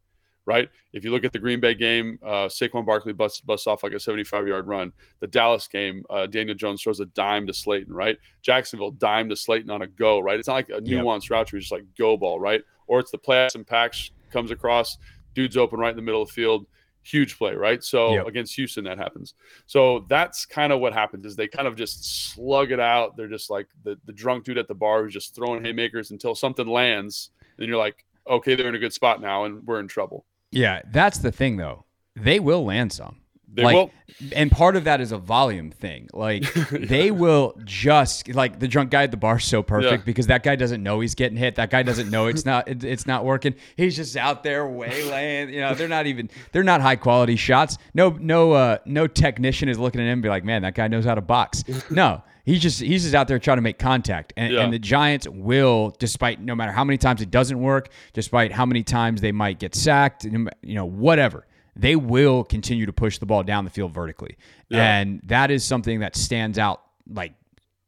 [0.44, 0.70] right?
[0.94, 3.92] If you look at the Green Bay game, uh, Saquon Barkley busts, busts off like
[3.92, 4.94] a 75 yard run.
[5.20, 8.16] The Dallas game, uh, Daniel Jones throws a dime to Slayton, right?
[8.40, 10.38] Jacksonville dime to Slayton on a go, right?
[10.38, 11.30] It's not like a nuanced yep.
[11.32, 12.62] route, it's just like go ball, right?
[12.86, 14.96] Or it's the play action packs comes across,
[15.34, 16.64] dude's open right in the middle of the field.
[17.08, 17.82] Huge play, right?
[17.82, 18.26] So yep.
[18.26, 19.34] against Houston, that happens.
[19.66, 23.16] So that's kind of what happens is they kind of just slug it out.
[23.16, 26.34] They're just like the, the drunk dude at the bar who's just throwing haymakers until
[26.34, 27.30] something lands.
[27.56, 30.26] And you're like, okay, they're in a good spot now and we're in trouble.
[30.50, 31.84] Yeah, that's the thing though.
[32.14, 33.20] They will land some.
[33.52, 33.90] They like, will.
[34.34, 36.08] And part of that is a volume thing.
[36.12, 36.64] Like yeah.
[36.80, 40.04] they will just like the drunk guy at the bar so perfect yeah.
[40.04, 41.54] because that guy doesn't know he's getting hit.
[41.54, 43.54] That guy doesn't know it's not it, it's not working.
[43.76, 45.52] He's just out there waylaying.
[45.52, 47.78] You know, they're not even they're not high quality shots.
[47.94, 50.88] No no uh no technician is looking at him and be like, man, that guy
[50.88, 51.64] knows how to box.
[51.90, 52.22] No.
[52.44, 54.62] He's just he's just out there trying to make contact, and, yeah.
[54.62, 58.64] and, the Giants will, despite no matter how many times it doesn't work, despite how
[58.64, 61.46] many times they might get sacked, you know, whatever,
[61.78, 64.36] they will continue to push the ball down the field vertically,
[64.68, 64.98] yeah.
[64.98, 67.32] and that is something that stands out like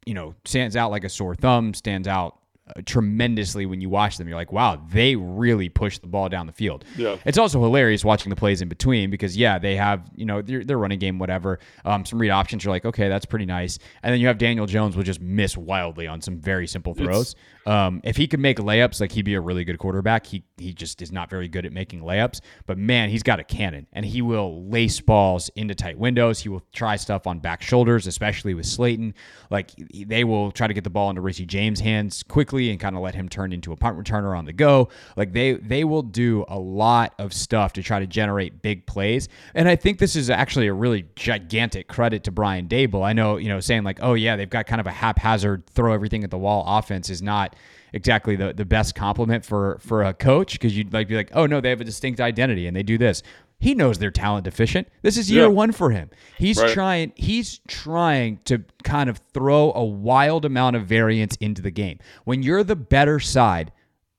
[0.06, 2.40] you know stands out like a sore thumb, stands out
[2.84, 4.28] tremendously when you watch them.
[4.28, 6.84] You're like, wow, they really push the ball down the field.
[6.96, 7.16] Yeah.
[7.24, 10.64] It's also hilarious watching the plays in between because yeah, they have you know their,
[10.64, 11.58] their running game, whatever.
[11.84, 12.64] Um, some read options.
[12.64, 13.78] You're like, okay, that's pretty nice.
[14.02, 17.34] And then you have Daniel Jones will just miss wildly on some very simple throws.
[17.66, 20.26] Um, if he could make layups, like he'd be a really good quarterback.
[20.26, 22.40] He he just is not very good at making layups.
[22.66, 26.40] But man, he's got a cannon, and he will lace balls into tight windows.
[26.40, 29.14] He will try stuff on back shoulders, especially with Slayton.
[29.50, 32.96] Like they will try to get the ball into Richie James' hands quickly and kind
[32.96, 34.88] of let him turn into a punt returner on the go.
[35.16, 39.28] Like they they will do a lot of stuff to try to generate big plays.
[39.54, 43.04] And I think this is actually a really gigantic credit to Brian Daboll.
[43.04, 45.92] I know you know saying like, oh yeah, they've got kind of a haphazard throw
[45.92, 47.54] everything at the wall offense is not
[47.92, 51.46] exactly the, the best compliment for for a coach because you'd like be like, oh
[51.46, 53.22] no, they have a distinct identity and they do this.
[53.58, 54.88] He knows they're talent deficient.
[55.02, 55.48] This is year yeah.
[55.48, 56.08] one for him.
[56.38, 56.72] He's right.
[56.72, 57.12] trying.
[57.14, 61.98] He's trying to kind of throw a wild amount of variance into the game.
[62.24, 63.70] When you're the better side,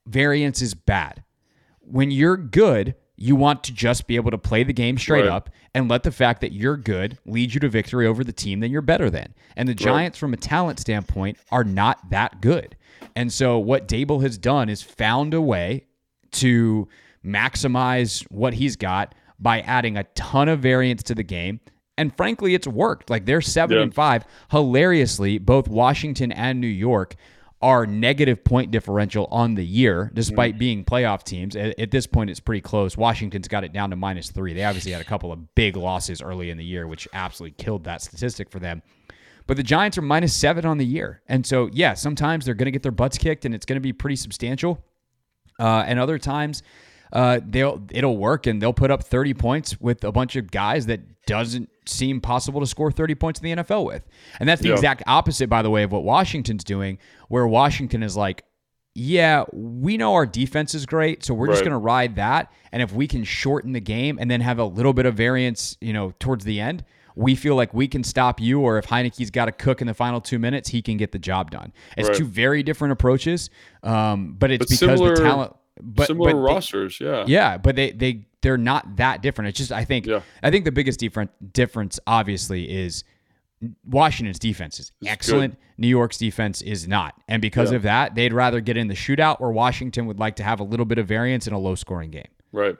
[0.06, 1.24] variance is bad.
[1.80, 5.32] When you're good, you want to just be able to play the game straight right.
[5.32, 8.60] up and let the fact that you're good lead you to victory over the team
[8.60, 9.34] that you're better than.
[9.56, 12.76] And the Giants, from a talent standpoint, are not that good.
[13.16, 15.86] And so what Daboll has done is found a way
[16.34, 16.88] to
[17.26, 21.60] maximize what he's got by adding a ton of variance to the game
[21.98, 23.10] And frankly, it's worked.
[23.10, 23.84] Like they're seven Yeah.
[23.84, 24.26] and five.
[24.50, 27.16] Hilariously, both Washington and New York
[27.62, 30.60] are negative point differential on the year, despite mm.
[30.60, 31.56] being playoff teams.
[31.56, 32.98] At, at this point, it's pretty close.
[32.98, 34.54] Washington's got it down to minus three.
[34.54, 37.84] They obviously had a couple of big losses early in the year, which absolutely killed
[37.84, 38.82] that statistic for them.
[39.52, 41.22] But the Giants are minus seven on the year.
[41.28, 43.82] And so, yeah, sometimes they're going to get their butts kicked and it's going to
[43.82, 44.82] be pretty substantial.
[45.60, 46.64] Uh, and other times,
[47.12, 50.86] uh, they'll it'll work and they'll put up 30 points with a bunch of guys
[50.86, 54.08] that doesn't seem possible to score 30 points in the NFL with.
[54.40, 54.76] And that's the Yeah.
[54.76, 56.98] exact opposite, by the way, of what Washington's doing,
[57.28, 58.46] where Washington is like,
[58.96, 62.54] yeah, we know our defense is great, so we're just going to ride that.
[62.72, 65.76] And if we can shorten the game and then have a little bit of variance,
[65.82, 66.86] you know, towards the end,
[67.16, 68.60] we feel like we can stop you.
[68.62, 71.20] Or if Heinicke's got to cook in the final two minutes, he can get the
[71.20, 71.74] job done.
[71.98, 72.18] It's Right.
[72.18, 73.50] two very different approaches,
[73.84, 75.56] um, but it's But because similar- the talent.
[75.84, 77.24] But, Similar but they- rosters, yeah.
[77.28, 79.50] yeah, but they they they're not that different.
[79.50, 80.22] It's just I think Yeah.
[80.44, 83.04] I think the biggest different difference obviously is
[83.86, 85.58] Washington's defense is excellent.
[85.78, 87.14] New York's defense is not.
[87.28, 87.78] And because Yeah.
[87.78, 90.64] of that, they'd rather get in the shootout where Washington would like to have a
[90.64, 92.28] little bit of variance in a low scoring game.
[92.52, 92.76] Right.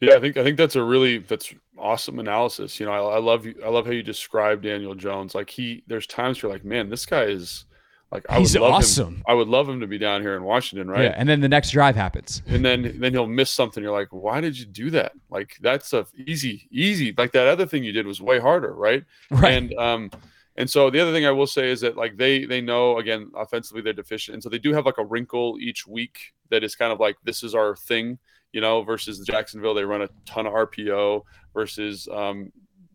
[0.00, 2.78] Yeah, I think I think that's a really that's awesome analysis.
[2.80, 3.54] You know, I, I love you.
[3.64, 5.34] I love how you describe Daniel Jones.
[5.34, 7.64] Like he, there's times you're like, man, this guy is
[8.10, 9.16] like I He's would love awesome.
[9.16, 9.22] him.
[9.28, 11.04] I would love him to be down here in Washington, right?
[11.04, 12.42] Yeah, and then the next drive happens.
[12.46, 13.82] and then then he'll miss something.
[13.82, 15.12] You're like, why did you do that?
[15.30, 17.14] Like that's a easy, easy.
[17.16, 19.04] Like that other thing you did was way harder, right?
[19.30, 19.52] Right.
[19.52, 20.10] And um,
[20.56, 23.30] and so the other thing I will say is that like they they know again
[23.36, 26.74] offensively they're deficient, and so they do have like a wrinkle each week that is
[26.74, 28.18] kind of like this is our thing,
[28.52, 28.82] you know.
[28.82, 31.22] Versus Jacksonville, they run a ton of RPO.
[31.58, 32.52] Versus um,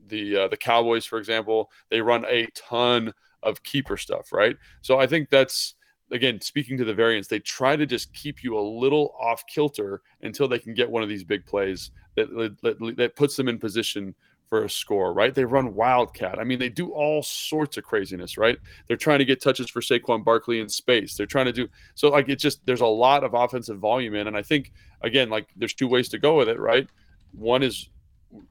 [0.07, 4.55] the uh, the Cowboys, for example, they run a ton of keeper stuff, right?
[4.81, 5.75] So I think that's
[6.13, 10.01] again speaking to the variance they try to just keep you a little off kilter
[10.21, 12.29] until they can get one of these big plays that
[12.61, 14.15] that, that puts them in position
[14.47, 15.35] for a score right?
[15.35, 16.39] They run wildcat.
[16.39, 18.57] I mean they do all sorts of craziness right?
[18.87, 21.17] They're trying to get touches for Saquon Barkley in space.
[21.17, 24.27] They're trying to do so like it's just there's a lot of offensive volume in
[24.27, 26.87] and i think again like there's two ways to go with it right?
[27.33, 27.89] One is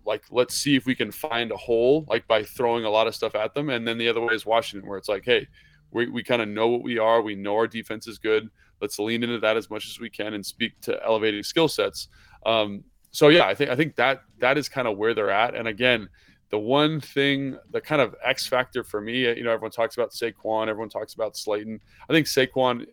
[0.04, 3.14] like let's see if we can find a hole like by throwing a lot of
[3.14, 5.46] stuff at them and then the other way is washington where it's like hey
[5.92, 7.22] we, we kind of know what we are.
[7.22, 8.50] We know our defense is good.
[8.80, 12.08] Let's lean into that as much as we can and speak to elevating skill sets.
[12.44, 15.54] Um, so yeah, I think I think that that is kind of where they're at.
[15.54, 16.08] And again,
[16.50, 20.10] the one thing, the kind of X factor for me, you know, everyone talks about
[20.10, 21.78] Saquon, everyone talks about Slayton.
[22.08, 22.86] I think Saquon,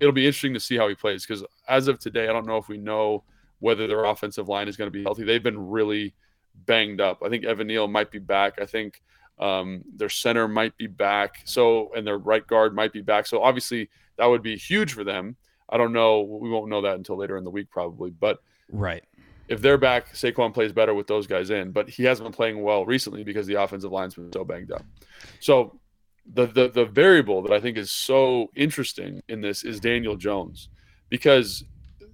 [0.00, 2.58] it'll be interesting to see how he plays because as of today, I don't know
[2.58, 3.24] if we know
[3.60, 5.24] whether their offensive line is going to be healthy.
[5.24, 6.14] They've been really
[6.66, 7.22] banged up.
[7.24, 8.60] I think Evan Neal might be back.
[8.60, 9.02] I think
[9.38, 11.36] um, their center might be back.
[11.44, 13.26] So, and their right guard might be back.
[13.26, 15.36] So, obviously, that would be huge for them.
[15.68, 16.20] I don't know.
[16.22, 18.10] We won't know that until later in the week, probably.
[18.10, 18.38] But
[18.70, 19.02] Right.
[19.48, 21.72] if they're back, Saquon plays better with those guys in.
[21.72, 24.84] But he hasn't been playing well recently because the offensive line's been so banged up.
[25.40, 25.80] So,
[26.32, 30.70] the the the variable that I think is so interesting in this is Daniel Jones
[31.10, 31.64] because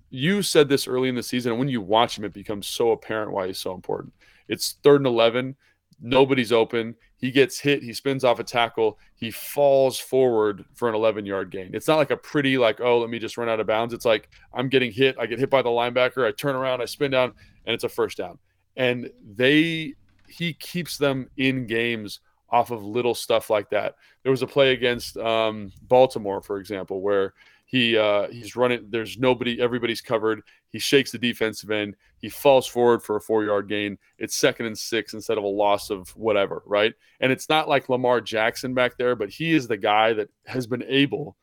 [0.08, 2.90] you said this early in the season, and when you watch him, it becomes so
[2.90, 4.12] apparent why he's so important.
[4.50, 5.56] It's third and eleven,
[6.00, 6.96] nobody's open.
[7.16, 11.50] He gets hit, he spins off a tackle, he falls forward for an 11 yard
[11.50, 11.70] gain.
[11.74, 13.92] It's not like a pretty, like, oh, let me just run out of bounds.
[13.92, 16.86] It's like I'm getting hit, I get hit by the linebacker, I turn around, I
[16.86, 17.32] spin down,
[17.66, 18.38] and it's a first down.
[18.76, 19.94] And they,
[20.28, 22.20] he keeps them in games
[22.50, 23.96] off of little stuff like that.
[24.22, 27.34] There was a play against um, Baltimore, for example, where
[27.70, 28.86] he uh, he's running.
[28.90, 29.60] There's nobody.
[29.60, 30.42] Everybody's covered.
[30.70, 31.94] He shakes the defensive end.
[32.18, 33.96] He falls forward for a four yard gain.
[34.18, 36.92] It's second and six instead of a loss of whatever, right?
[37.20, 40.66] And it's not like Lamar Jackson back there, but he is the guy that has
[40.66, 41.36] been able,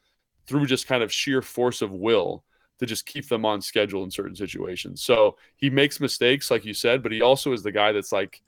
[0.48, 2.44] through just kind of sheer force of will,
[2.80, 5.02] to just keep them on schedule in certain situations.
[5.02, 8.42] So he makes mistakes, like you said, but he also is the guy that's like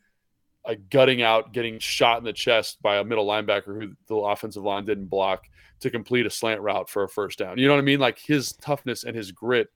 [0.69, 4.63] like gutting out, getting shot in the chest by a middle linebacker who the offensive
[4.63, 5.45] line didn't block
[5.79, 7.57] to complete a slant route for a first down.
[7.57, 7.99] You know what I mean?
[7.99, 9.69] Like his toughness and his grit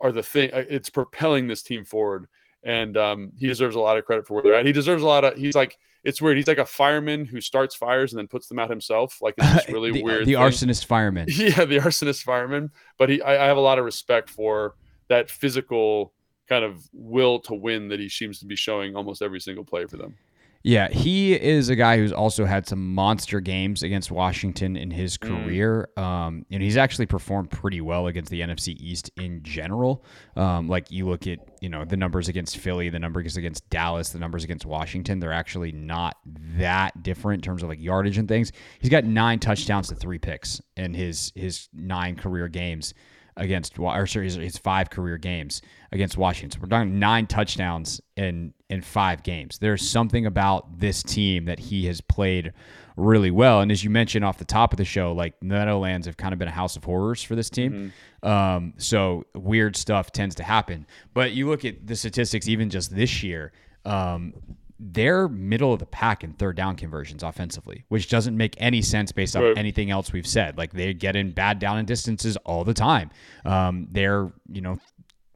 [0.00, 0.50] are the thing.
[0.52, 2.26] uh, It's propelling this team forward,
[2.64, 4.66] and um, he deserves a lot of credit for where they're at.
[4.66, 5.36] He deserves a lot of.
[5.36, 6.36] He's like it's weird.
[6.36, 9.18] He's like a fireman who starts fires and then puts them out himself.
[9.22, 10.26] Like it's really the, weird.
[10.26, 10.42] The thing.
[10.42, 11.26] arsonist fireman.
[11.30, 12.70] Yeah, the arsonist fireman.
[12.98, 14.74] But he, I, I have a lot of respect for
[15.08, 16.12] that physical
[16.48, 19.86] kind of will to win that he seems to be showing almost every single play
[19.86, 20.14] for them.
[20.62, 25.16] Yeah, he is a guy who's also had some monster games against Washington in his
[25.16, 25.44] Mm.
[25.44, 25.88] career.
[25.96, 30.04] Um, and he's actually performed pretty well against the NFC East in general.
[30.34, 34.08] Um, like you look at, you know, the numbers against Philly, the numbers against Dallas,
[34.08, 36.16] the numbers against Washington, they're actually not
[36.58, 38.50] that different in terms of like yardage and things.
[38.80, 42.92] He's got nine touchdowns to three picks in his his nine career games.
[43.36, 45.62] Against or sorry, his five career games
[45.92, 46.60] against Washington.
[46.60, 49.58] we're talking nine touchdowns in in five games.
[49.58, 52.52] There's something about this team that he has played
[52.96, 53.60] really well.
[53.60, 56.38] And as you mentioned off the top of the show, like Meadowlands have kind of
[56.38, 57.92] been a house of horrors for this team.
[58.22, 58.28] Mm-hmm.
[58.28, 60.86] Um, so weird stuff tends to happen.
[61.14, 63.52] But you look at the statistics, even just this year.
[63.84, 64.34] Um,
[64.78, 69.10] they're middle of the pack in third down conversions offensively, which doesn't make any sense
[69.12, 69.58] based on right.
[69.58, 70.58] anything else we've said.
[70.58, 73.10] Like they get in bad down and distances all the time.
[73.44, 74.78] Um, they're, you know,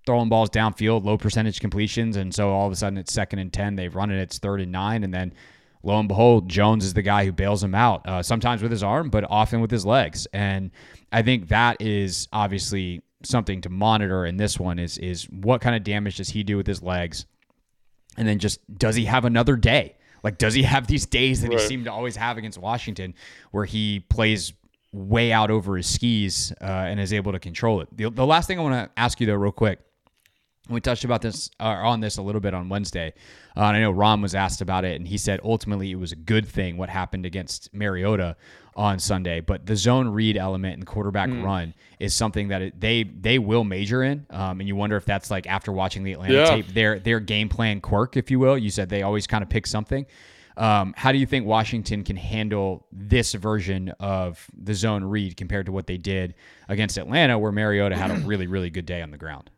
[0.05, 2.17] throwing balls downfield, low percentage completions.
[2.17, 3.77] And so all of a sudden it's second and 10.
[3.77, 5.05] They've run it, it's third and nine.
[5.05, 5.33] And then
[5.83, 8.83] lo and behold, Jones is the guy who bails him out, uh, sometimes with his
[8.83, 10.27] arm, but often with his legs.
[10.33, 10.71] And
[11.13, 15.77] I think that is obviously something to monitor in this one is is what kind
[15.77, 17.27] of damage does he do with his legs?
[18.17, 19.97] And then just does he have another day?
[20.23, 21.61] Like, does he have these days that right.
[21.61, 23.15] he seemed to always have against Washington
[23.53, 24.53] where he plays
[24.93, 27.89] way out over his skis uh, and is able to control it?
[27.97, 29.81] The, the last thing I want to ask you, though, real quick.
[30.69, 33.13] We touched about this uh, on this a little bit on Wednesday.
[33.57, 36.13] Uh, and I know Ron was asked about it, and he said ultimately it was
[36.13, 38.37] a good thing what happened against Mariota
[38.81, 39.41] on Sunday.
[39.41, 41.45] But the zone read element and quarterback mm.
[41.45, 45.05] run is something that it, they they will major in, um, and you wonder if
[45.05, 46.45] that's like after watching the Atlanta yeah.
[46.47, 48.57] tape, their their game plan quirk, if you will.
[48.57, 50.07] You said they always kind of pick something.
[50.57, 55.67] Um, how do you think Washington can handle this version of the zone read compared
[55.67, 56.35] to what they did
[56.69, 59.51] against Atlanta, where Mariota had a really really good day on the ground?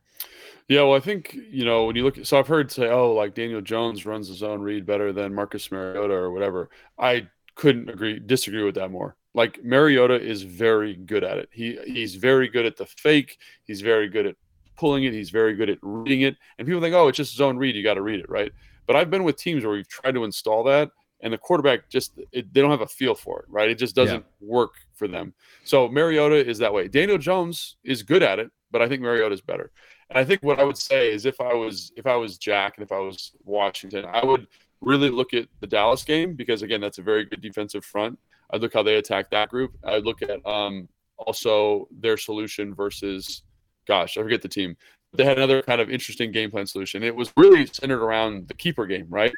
[0.68, 2.18] Yeah, well, I think you know when you look.
[2.24, 5.70] So I've heard say, oh, like Daniel Jones runs the zone read better than Marcus
[5.70, 6.70] Mariota or whatever.
[6.98, 9.16] I couldn't agree, disagree with that more.
[9.34, 11.48] Like Mariota is very good at it.
[11.52, 13.38] He he's very good at the fake.
[13.64, 14.36] He's very good at
[14.76, 15.12] pulling it.
[15.12, 16.36] He's very good at reading it.
[16.58, 17.74] And people think, oh, it's just zone read.
[17.74, 18.52] You got to read it, right?
[18.86, 20.90] But I've been with teams where we've tried to install that,
[21.20, 23.70] and the quarterback just it, they don't have a feel for it, right?
[23.70, 24.46] It just doesn't yeah.
[24.48, 25.32] work for them.
[25.64, 26.88] So Mariota is that way.
[26.88, 29.70] Daniel Jones is good at it, but I think Mariota is better.
[30.10, 32.74] And I think what I would say is if I was if I was Jack
[32.76, 34.46] and if I was Washington, I would
[34.82, 38.18] really look at the Dallas game because again, that's a very good defensive front.
[38.50, 39.72] I'd look how they attack that group.
[39.84, 43.42] I'd look at um, also their solution versus,
[43.86, 44.76] gosh, I forget the team.
[45.14, 47.02] They had another kind of interesting game plan solution.
[47.02, 49.32] It was really centered around the keeper game, right?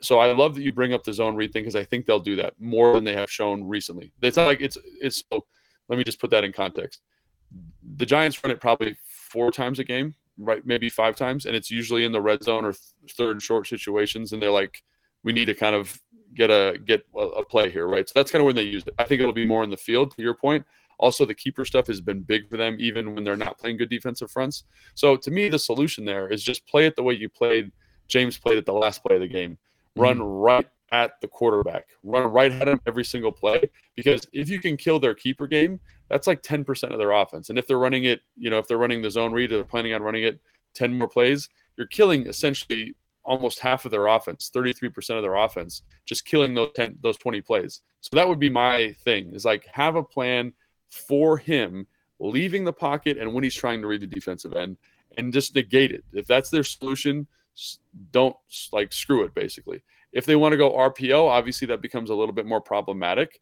[0.00, 2.20] So I love that you bring up the zone read thing because I think they'll
[2.20, 4.12] do that more than they have shown recently.
[4.20, 5.22] It's not like it's it's.
[5.30, 5.44] So
[5.88, 7.00] let me just put that in context.
[7.96, 10.64] The Giants run it probably four times a game, right?
[10.66, 14.32] Maybe five times, and it's usually in the red zone or th- third short situations.
[14.32, 14.82] And they're like,
[15.22, 16.00] we need to kind of
[16.34, 18.08] get a get a, a play here, right?
[18.08, 18.94] So that's kind of when they use it.
[18.98, 20.14] I think it'll be more in the field.
[20.16, 20.64] To your point,
[20.98, 23.90] also the keeper stuff has been big for them, even when they're not playing good
[23.90, 24.64] defensive fronts.
[24.94, 27.72] So to me, the solution there is just play it the way you played.
[28.08, 29.56] James played it the last play of the game.
[29.96, 30.26] Run mm-hmm.
[30.26, 31.88] right at the quarterback.
[32.02, 33.70] Run right at him every single play.
[33.96, 37.50] Because if you can kill their keeper game, that's like 10% of their offense.
[37.50, 39.64] And if they're running it, you know, if they're running the zone read or they're
[39.64, 40.40] planning on running it
[40.74, 42.94] 10 more plays, you're killing essentially
[43.24, 47.40] almost half of their offense, 33% of their offense, just killing those 10, those 20
[47.40, 47.80] plays.
[48.00, 50.52] So that would be my thing is like have a plan
[50.90, 51.86] for him
[52.20, 54.76] leaving the pocket and when he's trying to read the defensive end
[55.16, 56.04] and just negate it.
[56.12, 57.26] If that's their solution,
[58.12, 58.36] don't
[58.72, 59.82] like screw it basically.
[60.12, 63.40] If they want to go RPO, obviously that becomes a little bit more problematic.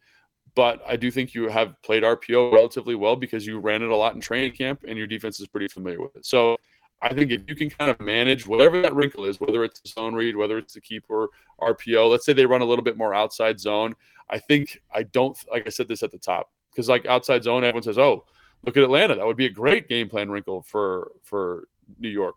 [0.55, 3.97] But I do think you have played RPO relatively well because you ran it a
[3.97, 6.27] lot in training camp and your defense is pretty familiar with it.
[6.27, 6.59] So
[7.03, 9.89] I think if you can kind of manage whatever that wrinkle is, whether it's a
[9.89, 11.29] zone read, whether it's the keeper
[11.61, 13.95] RPO, let's say they run a little bit more outside zone.
[14.31, 17.65] I think I don't like I said this at the top because like outside zone,
[17.65, 18.25] everyone says, "Oh,
[18.65, 19.17] look at Atlanta.
[19.17, 22.37] That would be a great game plan wrinkle for for New York."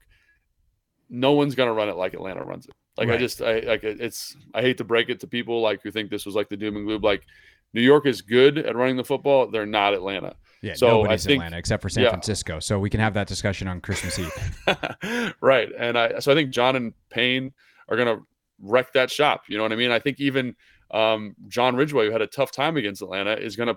[1.09, 2.73] No one's gonna run it like Atlanta runs it.
[2.97, 3.15] Like right.
[3.15, 6.09] I just I like it's I hate to break it to people like who think
[6.09, 7.01] this was like the doom and gloom.
[7.01, 7.23] Like
[7.75, 9.47] New York is good at running the football.
[9.47, 10.35] They're not Atlanta.
[10.61, 12.09] Yeah, so nobody's I think, Atlanta except for San yeah.
[12.09, 12.59] Francisco.
[12.59, 15.35] So we can have that discussion on Christmas Eve.
[15.41, 15.69] right.
[15.77, 17.53] And I so I think John and Payne
[17.89, 18.19] are gonna
[18.61, 19.43] wreck that shop.
[19.49, 19.91] You know what I mean?
[19.91, 20.55] I think even
[20.91, 23.75] um, John Ridgeway, who had a tough time against Atlanta, is gonna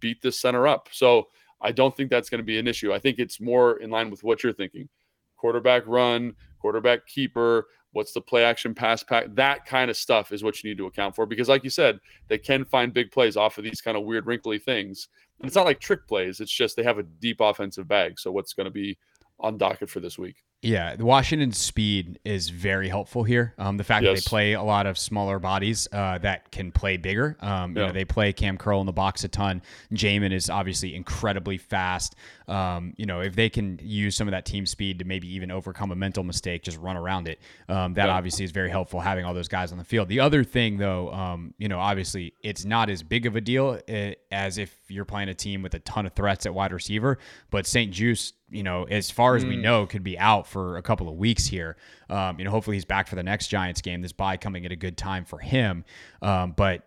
[0.00, 0.88] beat this center up.
[0.90, 1.28] So
[1.60, 2.92] I don't think that's going to be an issue.
[2.92, 4.88] I think it's more in line with what you're thinking.
[5.36, 7.66] Quarterback run, quarterback keeper,
[7.96, 10.86] what's the play action pass pack that kind of stuff is what you need to
[10.86, 13.96] account for because like you said they can find big plays off of these kind
[13.96, 15.08] of weird wrinkly things.
[15.40, 18.20] And it's not like trick plays it's just they have a deep offensive bag.
[18.20, 18.98] So what's going to be
[19.40, 20.36] on docket for this week
[20.66, 23.54] Yeah, the Washington's speed is very helpful here.
[23.56, 26.96] Um, the fact that they play a lot of smaller bodies uh, that can play
[26.96, 27.36] bigger.
[27.38, 27.86] Um, you Yeah.
[27.86, 29.62] know, they play Kam Curl in the box a ton.
[29.94, 32.16] Jamin is obviously incredibly fast.
[32.48, 35.52] Um, you know, if they can use some of that team speed to maybe even
[35.52, 37.40] overcome a mental mistake, just run around it.
[37.68, 40.08] Um, that obviously is very helpful having all those guys on the field.
[40.08, 43.80] The other thing, though, um, you know, obviously it's not as big of a deal
[43.88, 47.18] uh, as if you're playing a team with a ton of threats at wide receiver.
[47.50, 51.06] But St-Juste, you know, as far as we know, could be out for a couple
[51.10, 51.76] of weeks here.
[52.08, 54.00] Um, you know, hopefully he's back for the next Giants game.
[54.00, 55.84] This bye coming at a good time for him.
[56.22, 56.86] Um, but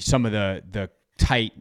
[0.00, 1.52] some of the the tight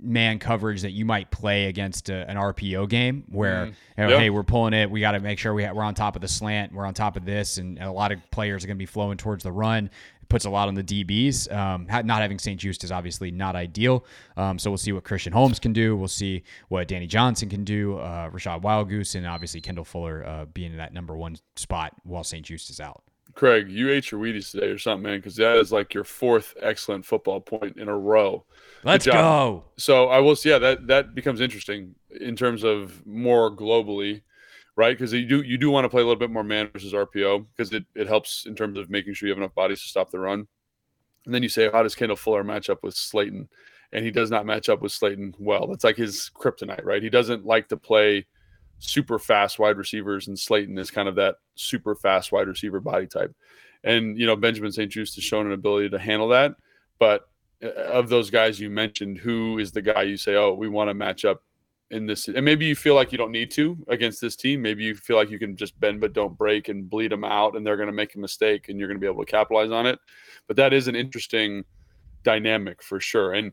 [0.00, 4.18] man coverage that you might play against a, an RPO game where you know, Yeah.
[4.18, 6.22] hey we're pulling it we got to make sure we ha- we're on top of
[6.22, 8.82] the slant we're on top of this and a lot of players are going to
[8.82, 9.90] be flowing towards the run
[10.32, 14.04] puts a lot on the DBs um, not having St-Juste is obviously not ideal
[14.38, 17.64] um, so we'll see what Christian Holmes can do we'll see what Danny Johnson can
[17.64, 21.92] do uh, Rachad Wildgoose and obviously Kendall Fuller uh, being in that number one spot
[22.04, 23.02] while St-Juste is out
[23.34, 26.54] Craig, you ate your Wheaties today or something, man, because that is like your fourth
[26.60, 28.44] excellent football point in a row.
[28.84, 30.36] let's go So I will.
[30.36, 30.50] See.
[30.50, 34.22] Yeah, that that becomes interesting in terms of more globally,
[34.76, 34.96] right?
[34.96, 37.46] Because you do you do want to play a little bit more man versus RPO
[37.54, 40.10] because it it helps in terms of making sure you have enough bodies to stop
[40.10, 40.46] the run.
[41.24, 43.48] And then you say, how does Kendall Fuller match up with Slayton?
[43.92, 45.66] And he does not match up with Slayton well.
[45.68, 47.02] That's like his kryptonite, right?
[47.02, 48.26] He doesn't like to play
[48.78, 53.06] super fast wide receivers, and Slayton is kind of that super fast wide receiver body
[53.06, 53.34] type.
[53.84, 56.56] And you know, Benjamin St-Juste has shown an ability to handle that.
[56.98, 57.28] But
[57.62, 60.88] uh, of those guys you mentioned, who is the guy you say, oh, we want
[60.88, 61.42] to match up
[61.92, 62.26] in this?
[62.26, 64.60] And maybe you feel like you don't need to against this team.
[64.60, 67.54] Maybe you feel like you can just bend but don't break and bleed them out,
[67.54, 69.70] and they're going to make a mistake, and you're going to be able to capitalize
[69.70, 69.98] on it.
[70.48, 71.64] But that is an interesting
[72.24, 73.34] dynamic for sure.
[73.34, 73.52] And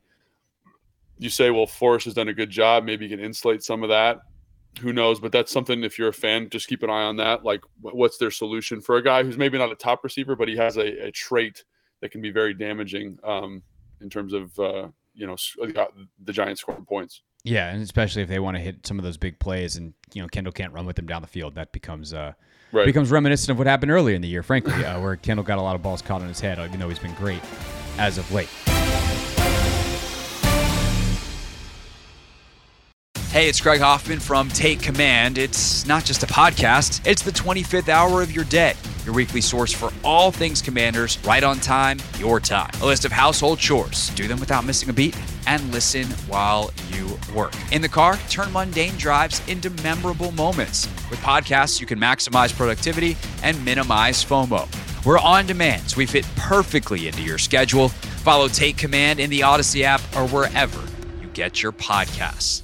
[1.18, 2.86] you say, well, Forrest has done a good job.
[2.86, 4.20] Maybe you can insulate some of that.
[4.80, 5.20] Who knows?
[5.20, 5.84] But that's something.
[5.84, 7.44] If you're a fan, just keep an eye on that.
[7.44, 10.56] Like, what's their solution for a guy who's maybe not a top receiver, but he
[10.56, 11.64] has a, a trait
[12.02, 13.62] that can be very damaging um,
[14.00, 15.36] in terms of uh, you know
[16.24, 17.22] the Giants scoring points.
[17.44, 20.22] Yeah, and especially if they want to hit some of those big plays, and you
[20.22, 22.34] know Kendall can't run with them down the field, that becomes uh,
[22.72, 22.86] Right.
[22.86, 25.62] becomes reminiscent of what happened earlier in the year, frankly, uh, where Kendall got a
[25.62, 27.42] lot of balls caught on his head, even though he's been great
[27.98, 28.50] as of late.
[33.32, 35.38] Hey, it's Craig Hoffman from Take Command.
[35.38, 38.74] It's not just a podcast, it's the 25th hour of your day.
[39.06, 42.72] Your weekly source for all things commanders, right on time, your time.
[42.82, 44.10] A list of household chores.
[44.16, 45.16] Do them without missing a beat
[45.46, 47.54] and listen while you work.
[47.72, 50.88] In the car, turn mundane drives into memorable moments.
[51.12, 54.68] With podcasts, you can maximize productivity and minimize FOMO.
[55.06, 57.90] We're on demand, so we fit perfectly into your schedule.
[57.90, 60.82] Follow Take Command in the Audacy app or wherever
[61.22, 62.64] you get your podcasts.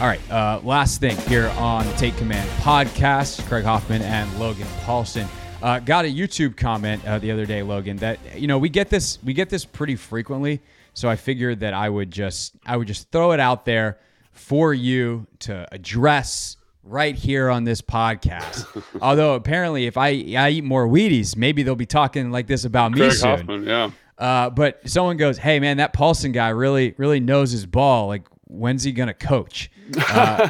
[0.00, 4.66] All right, uh, last thing here on the Take Command podcast, Craig Hoffman and Logan
[4.82, 5.28] Paulsen.
[5.62, 7.98] Uh, got a YouTube comment uh, the other day, Logan.
[7.98, 10.62] That you know we get this we get this pretty frequently,
[10.94, 13.98] so I figured that I would just I would just throw it out there
[14.32, 18.82] for you to address right here on this podcast.
[19.02, 22.92] Although apparently, if I I eat more Wheaties, maybe they'll be talking like this about
[22.92, 23.28] me Craig soon.
[23.28, 23.90] Hoffman, yeah.
[24.16, 28.06] Uh, but someone goes, "Hey man, that Paulsen guy really really knows his ball.
[28.06, 30.48] Like, when's he gonna coach?" Uh,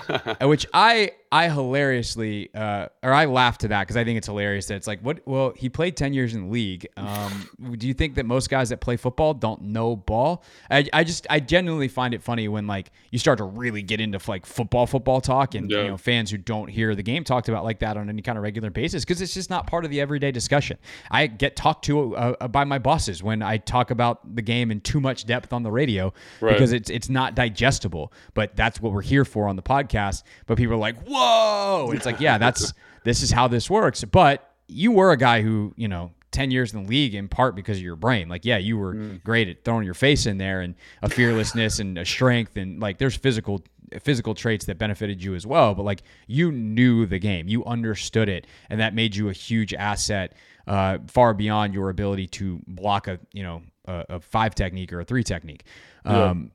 [0.49, 4.67] which I I hilariously uh, or I laugh to that because I think it's hilarious
[4.67, 5.21] that it's like, what?
[5.27, 6.87] Well, he played ten years in the league.
[6.97, 10.43] Um, do you think that most guys that play football don't know ball?
[10.71, 14.01] I, I just I genuinely find it funny when like you start to really get
[14.01, 15.83] into like football football talk and Yeah.
[15.83, 18.37] you know fans who don't hear the game talked about like that on any kind
[18.37, 20.79] of regular basis because it's just not part of the everyday discussion.
[21.11, 24.81] I get talked to uh, by my bosses when I talk about the game in
[24.81, 26.53] too much depth on the radio Right.
[26.53, 28.13] because it's it's not digestible.
[28.35, 30.23] But that's what we're here for on the podcast.
[30.47, 32.73] But people are like, "Whoa!" It's like, yeah, that's
[33.05, 34.05] this is how this works.
[34.05, 36.13] But you were a guy who you know.
[36.33, 38.29] 10 years in the league in part because of your brain.
[38.29, 38.93] Like, yeah, you were
[39.25, 42.99] great at throwing your face in there and a fearlessness and a strength and like
[42.99, 43.65] there's physical
[44.01, 48.29] physical traits that benefited you as well, but like you knew the game, you understood
[48.29, 50.37] it, and that made you a huge asset,
[50.69, 55.01] uh, far beyond your ability to block a you know a, a five technique or
[55.01, 55.65] a three technique.
[56.05, 56.53] Um,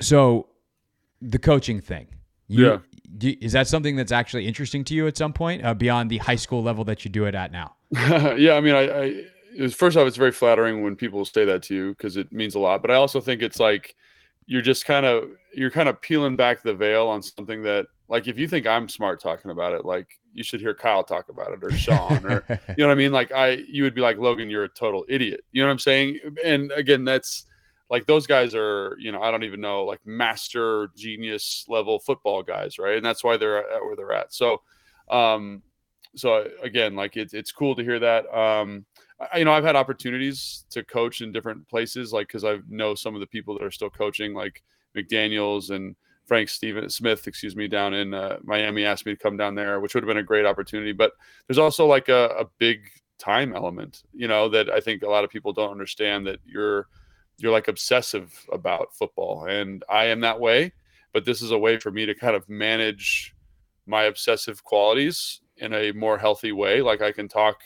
[0.00, 0.48] So
[1.30, 2.06] the coaching thing,
[2.48, 2.78] you, Yeah.
[3.18, 6.18] do, is that something that's actually interesting to you at some point uh, beyond the
[6.18, 7.74] high school level that you do it at now?
[7.92, 9.04] yeah, I mean, I, I
[9.56, 12.32] it was first off, it's very flattering when people say that to you because it
[12.32, 12.82] means a lot.
[12.82, 13.94] But I also think it's like
[14.46, 18.26] you're just kind of you're kind of peeling back the veil on something that like
[18.28, 21.52] if you think I'm smart talking about it, like you should hear Kyle talk about
[21.52, 23.12] it or Sean or you know what I mean?
[23.12, 25.44] Like I you would be like Logan, you're a total idiot.
[25.52, 26.18] You know what I'm saying?
[26.44, 27.46] And again, that's
[27.90, 32.42] like those guys are, you know, I don't even know, like master genius level football
[32.42, 32.96] guys, right?
[32.96, 34.32] And that's why they're at where they're at.
[34.32, 34.62] So
[35.10, 35.62] um
[36.16, 38.26] so again, like it's it's cool to hear that.
[38.34, 38.86] Um
[39.32, 42.94] I, you know, I've had opportunities to coach in different places, like because I know
[42.94, 44.62] some of the people that are still coaching, like
[44.96, 45.94] McDaniel's and
[46.26, 49.80] Frank Steven Smith, excuse me, down in uh, Miami asked me to come down there,
[49.80, 50.92] which would have been a great opportunity.
[50.92, 51.12] But
[51.46, 55.24] there's also like a, a big time element, you know, that I think a lot
[55.24, 56.88] of people don't understand that you're
[57.38, 60.72] you're like obsessive about football, and I am that way.
[61.12, 63.34] But this is a way for me to kind of manage
[63.86, 66.82] my obsessive qualities in a more healthy way.
[66.82, 67.56] Like I can talk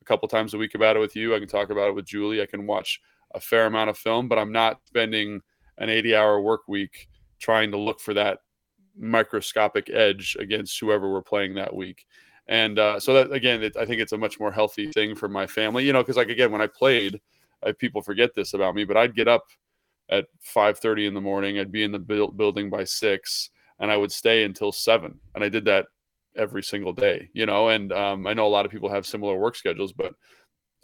[0.00, 1.34] a couple times a week about it with you.
[1.34, 2.42] I can talk about it with Julie.
[2.42, 3.00] I can watch
[3.34, 5.40] a fair amount of film, but I'm not spending
[5.78, 7.08] an 80 hour work week
[7.38, 8.38] trying to look for that
[8.96, 12.06] microscopic edge against whoever we're playing that week.
[12.48, 15.28] And uh, so that again, it, I think it's a much more healthy thing for
[15.28, 17.20] my family, you know, because like again, when I played,
[17.64, 19.44] I, people forget this about me, but I'd get up
[20.10, 21.58] at 5:30 in the morning.
[21.58, 23.50] I'd be in the building by six,
[23.80, 25.18] and I would stay until seven.
[25.34, 25.86] And I did that
[26.36, 27.68] every single day, you know.
[27.68, 30.14] And um, I know a lot of people have similar work schedules, but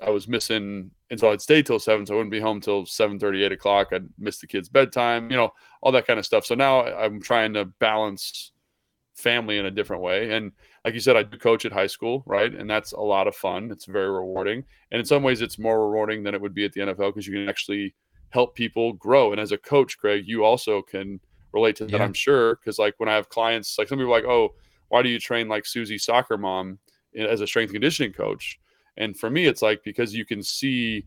[0.05, 2.87] I was missing, and so I'd stay till seven, so I wouldn't be home till
[2.87, 3.89] 7 30, 8 o'clock.
[3.93, 5.51] I'd miss the kids' bedtime, you know,
[5.81, 6.45] all that kind of stuff.
[6.45, 8.53] So now I'm trying to balance
[9.15, 10.33] family in a different way.
[10.33, 10.53] And
[10.85, 12.53] like you said, I do coach at high school, right?
[12.53, 13.71] And that's a lot of fun.
[13.71, 14.65] It's very rewarding.
[14.91, 17.27] And in some ways, it's more rewarding than it would be at the NFL because
[17.27, 17.95] you can actually
[18.31, 19.31] help people grow.
[19.31, 21.21] And as a coach, Craig, you also can
[21.53, 22.03] relate to that, yeah.
[22.03, 22.57] I'm sure.
[22.57, 24.55] Because like when I have clients, like some people are like, oh,
[24.89, 26.79] why do you train like Susie soccer mom
[27.17, 28.59] as a strength conditioning coach?
[28.97, 31.05] And for me, it's like because you can see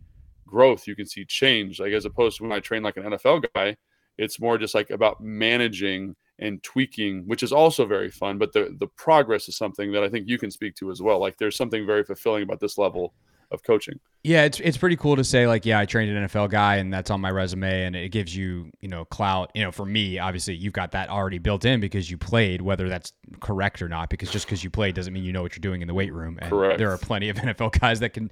[0.47, 1.79] growth, you can see change.
[1.79, 3.75] Like as opposed to when I train like an NFL guy,
[4.17, 8.37] it's more just like about managing and tweaking, which is also very fun.
[8.37, 11.19] But the the progress is something that I think you can speak to as well.
[11.19, 13.13] Like there's something very fulfilling about this level
[13.51, 13.99] of coaching.
[14.23, 16.91] Yeah, it's it's pretty cool to say like, yeah, I trained an NFL guy and
[16.91, 19.51] that's on my resume and it gives you, you know, clout.
[19.53, 22.89] You know, for me, obviously you've got that already built in because you played, whether
[22.89, 25.61] that's correct or not, because just because you played doesn't mean you know what you're
[25.61, 26.39] doing in the weight room.
[26.41, 26.79] And correct.
[26.79, 28.31] there are plenty of NFL guys that can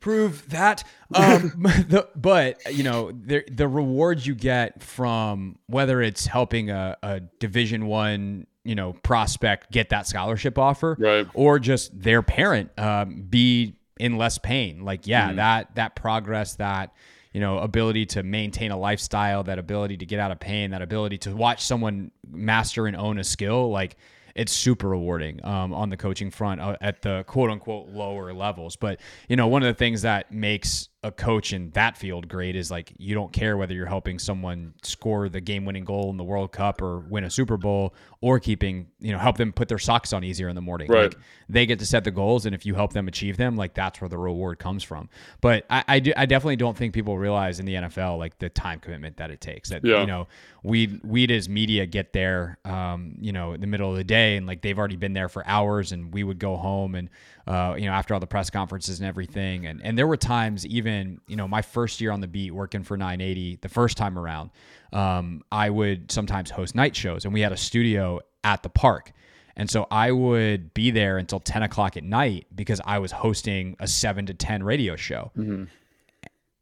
[0.00, 0.84] prove that.
[1.14, 1.52] Um,
[1.88, 7.20] the, but you know, the the rewards you get from whether it's helping a, a
[7.20, 11.26] Division One you know prospect get that scholarship offer, right.
[11.34, 14.84] or just their parent um, be in less pain.
[14.84, 15.36] Like, yeah, mm-hmm.
[15.36, 16.92] that that progress, that
[17.32, 20.82] you know, ability to maintain a lifestyle, that ability to get out of pain, that
[20.82, 23.96] ability to watch someone master and own a skill, like
[24.34, 28.76] it's super rewarding um, on the coaching front uh, at the quote unquote lower levels.
[28.76, 32.54] But you know, one of the things that makes a coach in that field great
[32.54, 36.18] is like you don't care whether you're helping someone score the game winning goal in
[36.18, 39.66] the World Cup or win a Super Bowl or keeping, you know, help them put
[39.68, 40.90] their socks on easier in the morning.
[40.90, 41.04] Right.
[41.04, 41.16] Like
[41.48, 43.98] they get to set the goals and if you help them achieve them, like that's
[44.02, 45.08] where the reward comes from.
[45.40, 48.50] But I I, do, I definitely don't think people realize in the NFL like the
[48.50, 49.70] time commitment that it takes.
[49.70, 50.02] That yeah.
[50.02, 50.28] you know,
[50.62, 54.36] we we as media get there um, you know, in the middle of the day
[54.36, 57.08] and like they've already been there for hours and we would go home and
[57.46, 59.66] uh, you know, after all the press conferences and everything.
[59.66, 60.89] And and there were times even,
[61.26, 64.50] you know, my first year on the beat working for 980, the first time around,
[64.92, 69.12] um, I would sometimes host night shows, and we had a studio at the park.
[69.56, 73.76] And so I would be there until 10 o'clock at night because I was hosting
[73.78, 75.32] a 7 to 10 radio show.
[75.36, 75.64] Mm-hmm.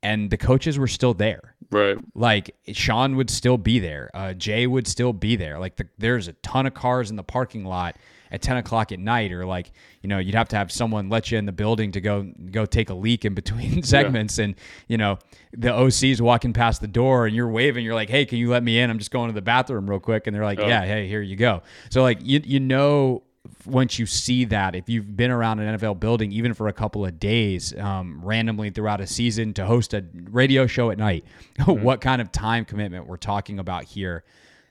[0.03, 1.55] And the coaches were still there.
[1.71, 1.99] Right.
[2.15, 4.11] Like Sean would still be there.
[4.15, 5.59] Uh, Jay would still be there.
[5.59, 7.97] Like the, there's a ton of cars in the parking lot
[8.31, 9.73] at 10 o'clock at night or like
[10.03, 12.65] you know you'd have to have someone let you in the building to go go
[12.67, 14.47] take a leak in between segments yeah.
[14.47, 14.55] and
[14.89, 15.19] you know
[15.53, 18.63] the OC's walking past the door and you're waving you're like hey can you let
[18.63, 20.67] me in I'm just going to the bathroom real quick and they're like oh.
[20.67, 23.23] yeah hey here you go so like you you know
[23.67, 27.05] once you see that, if you've been around an NFL building even for a couple
[27.05, 31.25] of days, um, randomly throughout a season to host a radio show at night,
[31.59, 31.83] mm-hmm.
[31.83, 34.25] what kind of time commitment we're talking about here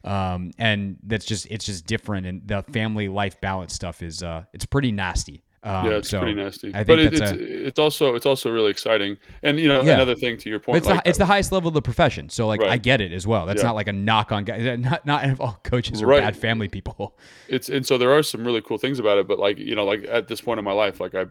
[0.04, 2.26] um, and that's just it's just different.
[2.26, 5.44] And the family life balance stuff is uh, it's pretty nasty.
[5.64, 6.72] Um, yeah, it's so pretty nasty.
[6.72, 9.18] but it, it's a, it's also it's also really exciting.
[9.44, 9.96] And you know, yeah.
[9.96, 12.30] another thing to your point, it's, like, the, it's the highest level of the profession.
[12.30, 12.70] So like right.
[12.70, 13.46] I get it as well.
[13.46, 13.68] That's yeah.
[13.68, 14.80] not like a knock on guys.
[14.80, 16.22] Not not all coaches are right.
[16.22, 17.18] bad family people.
[17.50, 19.28] It's and so there are some really cool things about it.
[19.28, 21.26] But like you know, like at this point in my life, like I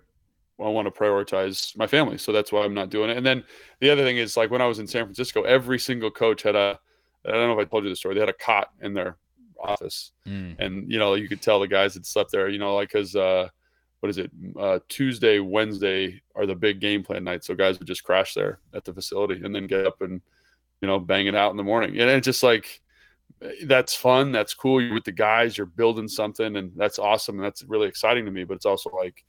[0.59, 2.19] I want to prioritize my family.
[2.19, 3.17] So that's why I'm not doing it.
[3.17, 3.45] And then
[3.81, 6.57] the other thing is like when I was in San Francisco, every single coach had
[6.57, 6.79] a
[7.27, 8.15] I don't know if I told you the story.
[8.15, 9.17] They had a cot in their
[9.59, 10.59] office, Mm.
[10.59, 12.49] and you know you could tell the guys had slept there.
[12.49, 13.49] You know, like because uh,
[14.01, 14.31] what is it?
[14.59, 18.61] Uh, Tuesday, Wednesday are the big game plan nights, so guys would just crash there
[18.75, 20.21] at the facility and then get up and
[20.81, 21.99] you know bang it out in the morning.
[21.99, 22.81] And it's just like
[23.65, 24.81] that's fun, that's cool.
[24.81, 27.37] You're with the guys, you're building something, and that's awesome.
[27.37, 28.45] And that's really exciting to me.
[28.45, 29.25] But it's also like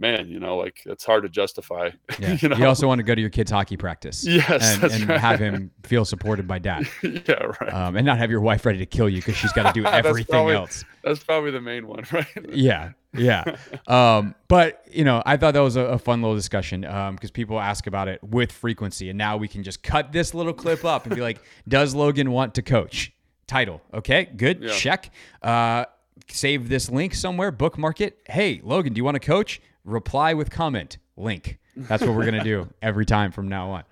[0.00, 1.90] man, you know, like it's hard to justify.
[2.18, 2.36] Yeah.
[2.40, 4.26] you know, You also want to go to your kid's hockey practice.
[4.26, 5.20] Yes, And, and right.
[5.20, 6.88] have him feel supported by dad.
[7.02, 7.72] yeah, right.
[7.72, 9.86] Um, and not have your wife ready to kill you because she's got to do
[9.86, 10.84] everything probably- else.
[11.04, 12.26] That's probably the main one, right?
[12.50, 13.56] Yeah, yeah.
[13.86, 17.58] Um, but you know, I thought that was a, a fun little discussion because people
[17.58, 21.06] ask about it with frequency, and now we can just cut this little clip up
[21.06, 23.12] and be like, "Does Logan want to coach?"
[23.46, 23.80] Title.
[23.94, 24.62] Okay, good.
[24.62, 24.72] Yeah.
[24.74, 25.10] Check.
[25.42, 25.86] Uh,
[26.28, 27.50] save this link somewhere.
[27.50, 28.18] Bookmark it.
[28.28, 29.60] Hey, Logan, do you want to coach?
[29.84, 30.98] Reply with comment.
[31.16, 31.58] Link.
[31.76, 33.84] That's what we're gonna do every time from now on.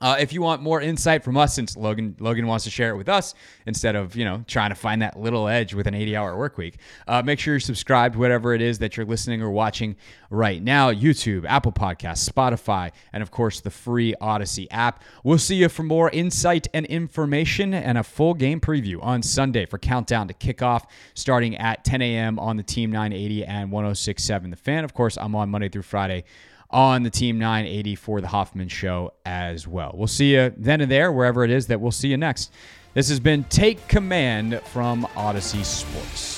[0.00, 2.96] Uh, if you want more insight from us, since Logan Logan wants to share it
[2.96, 3.34] with us
[3.66, 6.78] instead of you know trying to find that little edge with an 80-hour work week,
[7.06, 9.96] uh, make sure you're subscribed whatever it is that you're listening or watching
[10.30, 15.02] right now: YouTube, Apple Podcasts, Spotify, and of course the free Audacy app.
[15.24, 19.66] We'll see you for more insight and information and a full game preview on Sunday
[19.66, 20.84] for countdown to kickoff,
[21.14, 22.38] starting at 10 a.m.
[22.38, 24.84] on the Team 980 and 106.7 The Fan.
[24.84, 26.24] Of course, I'm on Monday through Friday
[26.70, 29.92] on the Team 980 for the Hoffman Show as well.
[29.94, 32.52] We'll see you then and there, wherever it is that we'll see you next.
[32.94, 36.37] This has been Take Command from Audacy Sports.